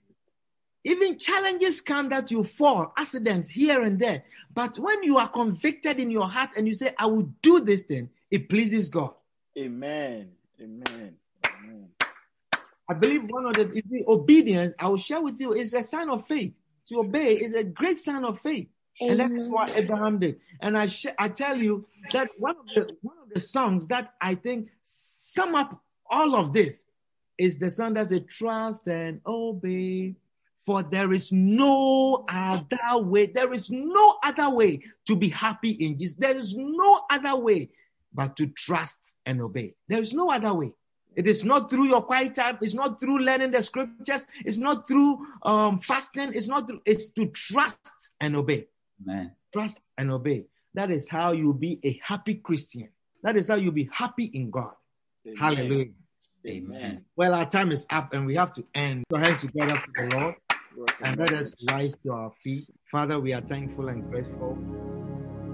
[0.84, 4.24] even challenges come that you fall, accidents here and there.
[4.52, 7.84] But when you are convicted in your heart and you say, I will do this
[7.84, 9.14] thing, it pleases God.
[9.56, 10.30] Amen.
[10.60, 11.14] Amen.
[11.46, 11.88] Amen.
[12.88, 16.10] I believe one of the the obedience I will share with you is a sign
[16.10, 16.52] of faith.
[16.88, 18.68] To obey is a great sign of faith.
[19.00, 20.40] And that is what Abraham did.
[20.60, 24.14] And I sh- I tell you that one of the one of the songs that
[24.20, 26.84] I think sum up all of this
[27.36, 30.14] is the song that says trust and obey.
[30.64, 33.26] For there is no other way.
[33.26, 36.16] There is no other way to be happy in Jesus.
[36.16, 37.68] There is no other way
[38.14, 39.74] but to trust and obey.
[39.88, 40.72] There is no other way.
[41.16, 42.58] It is not through your quiet time.
[42.62, 44.26] It's not through learning the scriptures.
[44.44, 46.32] It's not through um, fasting.
[46.34, 46.66] It's not.
[46.66, 48.66] Through, it's to trust and obey.
[49.02, 49.32] Amen.
[49.52, 50.46] Trust and obey.
[50.74, 52.88] That is how you be a happy Christian.
[53.22, 54.74] That is how you be happy in God.
[55.26, 55.38] Amen.
[55.38, 55.92] Hallelujah.
[56.46, 57.04] Amen.
[57.16, 59.04] Well, our time is up and we have to end.
[59.08, 60.34] Put our hands together for the Lord
[60.76, 62.64] Lord, and let us rise to our feet.
[62.90, 64.58] Father, we are thankful and grateful.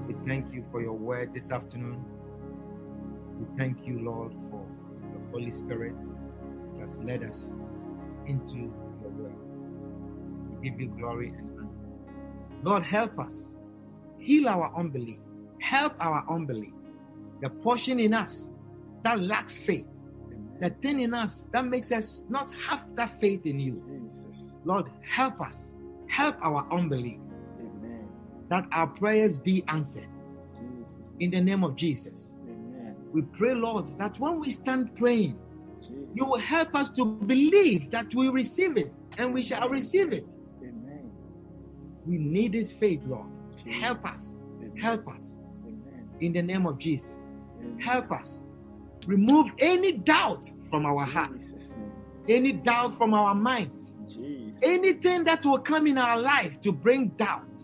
[0.07, 2.03] We thank you for your word this afternoon.
[3.38, 4.66] We thank you, Lord, for
[5.12, 5.93] the Holy Spirit
[6.74, 7.51] that has led us
[8.26, 9.34] into your word.
[10.62, 11.49] We give you glory and
[12.62, 13.54] Lord, help us.
[14.18, 15.18] Heal our unbelief.
[15.61, 16.72] Help our unbelief.
[17.40, 18.50] The portion in us
[19.02, 19.86] that lacks faith,
[20.61, 23.82] the thing in us that makes us not have that faith in you.
[24.12, 24.52] Jesus.
[24.64, 25.74] Lord, help us.
[26.08, 27.18] Help our unbelief
[27.61, 28.08] Amen.
[28.48, 30.08] that our prayers be answered
[30.54, 30.96] Jesus.
[31.20, 32.34] in the name of Jesus.
[32.44, 32.96] Amen.
[33.12, 35.38] We pray, Lord, that when we stand praying,
[35.80, 36.11] Jesus.
[36.12, 40.26] you will help us to believe that we receive it and we shall receive it.
[42.11, 43.28] We need this faith, Lord.
[43.64, 43.82] Jesus.
[43.84, 44.36] Help us.
[44.61, 44.76] Amen.
[44.76, 46.11] Help us Amen.
[46.20, 47.12] in the name of Jesus.
[47.61, 47.78] Amen.
[47.78, 48.42] Help us.
[49.06, 51.76] Remove any doubt from our hearts,
[52.28, 54.58] any doubt from our minds, Jesus.
[54.61, 57.61] anything that will come in our life to bring doubt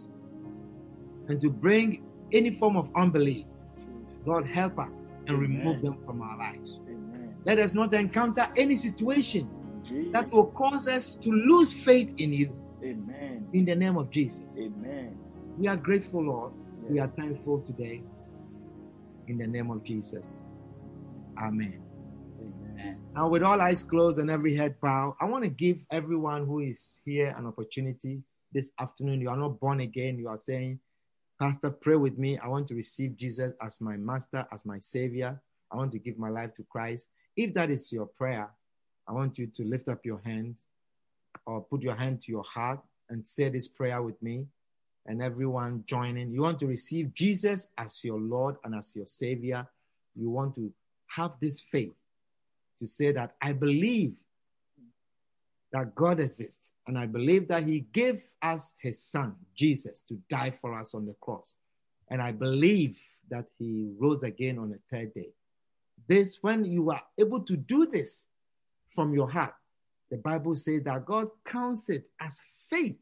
[1.26, 3.47] and to bring any form of unbelief.
[3.76, 4.18] Jesus.
[4.24, 6.78] God, help us and remove them from our lives.
[6.88, 7.34] Amen.
[7.44, 9.51] Let us not encounter any situation
[10.12, 12.57] that will cause us to lose faith in you.
[12.82, 13.26] Amen.
[13.57, 14.55] In the name of Jesus.
[14.59, 15.17] Amen.
[15.57, 16.53] We are grateful, Lord.
[16.91, 18.03] We are thankful today.
[19.29, 20.45] In the name of Jesus.
[21.39, 21.81] Amen.
[22.39, 22.99] Amen.
[23.15, 26.61] Now, with all eyes closed and every head bowed, I want to give everyone who
[26.61, 28.21] is here an opportunity
[28.53, 29.23] this afternoon.
[29.23, 30.19] You are not born again.
[30.19, 30.79] You are saying,
[31.41, 32.39] Pastor, pray with me.
[32.39, 35.41] I want to receive Jesus as my master, as my savior.
[35.73, 37.09] I want to give my life to Christ.
[37.39, 38.51] If that is your prayer,
[39.09, 40.61] I want you to lift up your hands
[41.47, 42.81] or put your hand to your heart
[43.11, 44.47] and say this prayer with me.
[45.07, 49.67] And everyone joining, you want to receive Jesus as your Lord and as your Savior.
[50.17, 50.73] You want to
[51.07, 51.95] have this faith
[52.79, 54.15] to say that I believe
[55.73, 60.53] that God exists and I believe that He gave us His Son, Jesus, to die
[60.61, 61.55] for us on the cross.
[62.11, 62.99] And I believe
[63.31, 65.29] that He rose again on the third day.
[66.09, 68.27] This, when you are able to do this
[68.91, 69.55] from your heart,
[70.11, 72.41] the Bible says that God counts it as
[72.71, 72.97] faith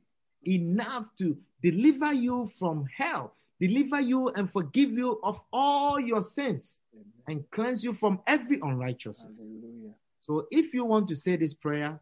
[0.46, 6.80] enough to deliver you from hell, deliver you and forgive you of all your sins
[6.94, 7.06] Amen.
[7.28, 9.38] and cleanse you from every unrighteousness.
[9.38, 9.94] Hallelujah.
[10.20, 12.00] So if you want to say this prayer,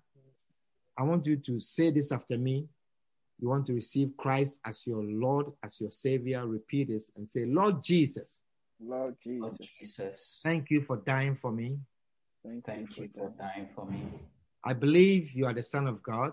[0.97, 2.69] I want you to say this after me.
[3.41, 6.47] You want to receive Christ as your Lord, as your Savior.
[6.47, 8.39] Repeat this and say, Lord Jesus,
[8.81, 9.67] Lord Lord Jesus.
[9.81, 11.79] Jesus, thank you for dying for me.
[12.45, 14.05] Thank, thank you for dying for me.
[14.65, 16.33] I believe you are the Son of God.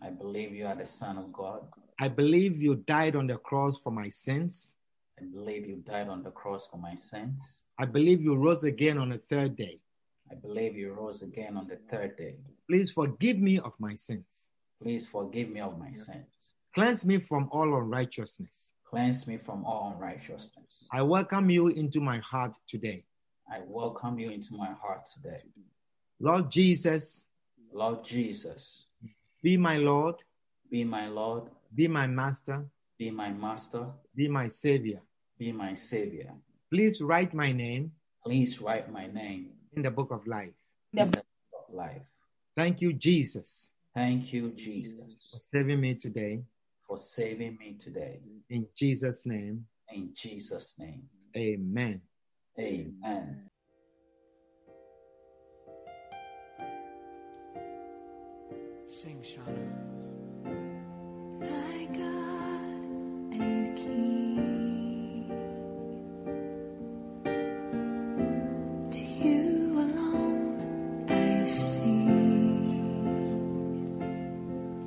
[0.00, 1.66] I believe you are the Son of God.
[1.98, 4.76] I believe you died on the cross for my sins.
[5.20, 7.62] I believe you died on the cross for my sins.
[7.76, 9.80] I believe you rose again on the third day.
[10.30, 12.36] I believe you rose again on the third day.
[12.68, 14.48] Please forgive me of my sins.
[14.80, 16.26] Please forgive me of my sins.
[16.74, 18.70] Cleanse me from all unrighteousness.
[18.88, 20.86] Cleanse me from all unrighteousness.
[20.92, 23.04] I welcome you into my heart today.
[23.50, 25.42] I welcome you into my heart today.
[26.20, 27.24] Lord Jesus,
[27.72, 28.86] Lord Jesus,
[29.42, 30.16] be my Lord,
[30.70, 31.44] be my Lord,
[31.74, 32.64] be my Master,
[32.98, 35.00] be my Master, be my Savior.
[35.38, 36.32] be my Savior.
[36.70, 37.92] Please write my name
[38.24, 40.52] Please write my name in the book of life.
[40.92, 41.26] in the book
[41.68, 42.02] of life.
[42.56, 46.42] Thank you, Jesus, Thank you, Jesus, for saving me today.
[46.86, 48.20] for saving me today.
[48.50, 52.00] In Jesus' name, In Jesus' name, amen.
[52.58, 53.48] amen.
[58.90, 59.68] Sing, Shauna.
[61.40, 62.84] My God
[63.38, 65.28] and King,
[68.90, 72.08] to you alone I sing.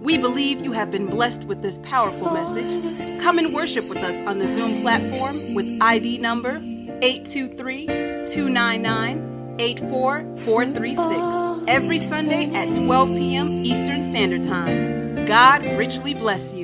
[0.02, 3.22] We believe you have been blessed with this powerful message.
[3.22, 6.60] Come and worship with us on the Zoom platform with ID number
[7.04, 13.66] 823 299 84436 every Sunday at 12 p.m.
[13.66, 15.26] Eastern Standard Time.
[15.26, 16.61] God richly bless you.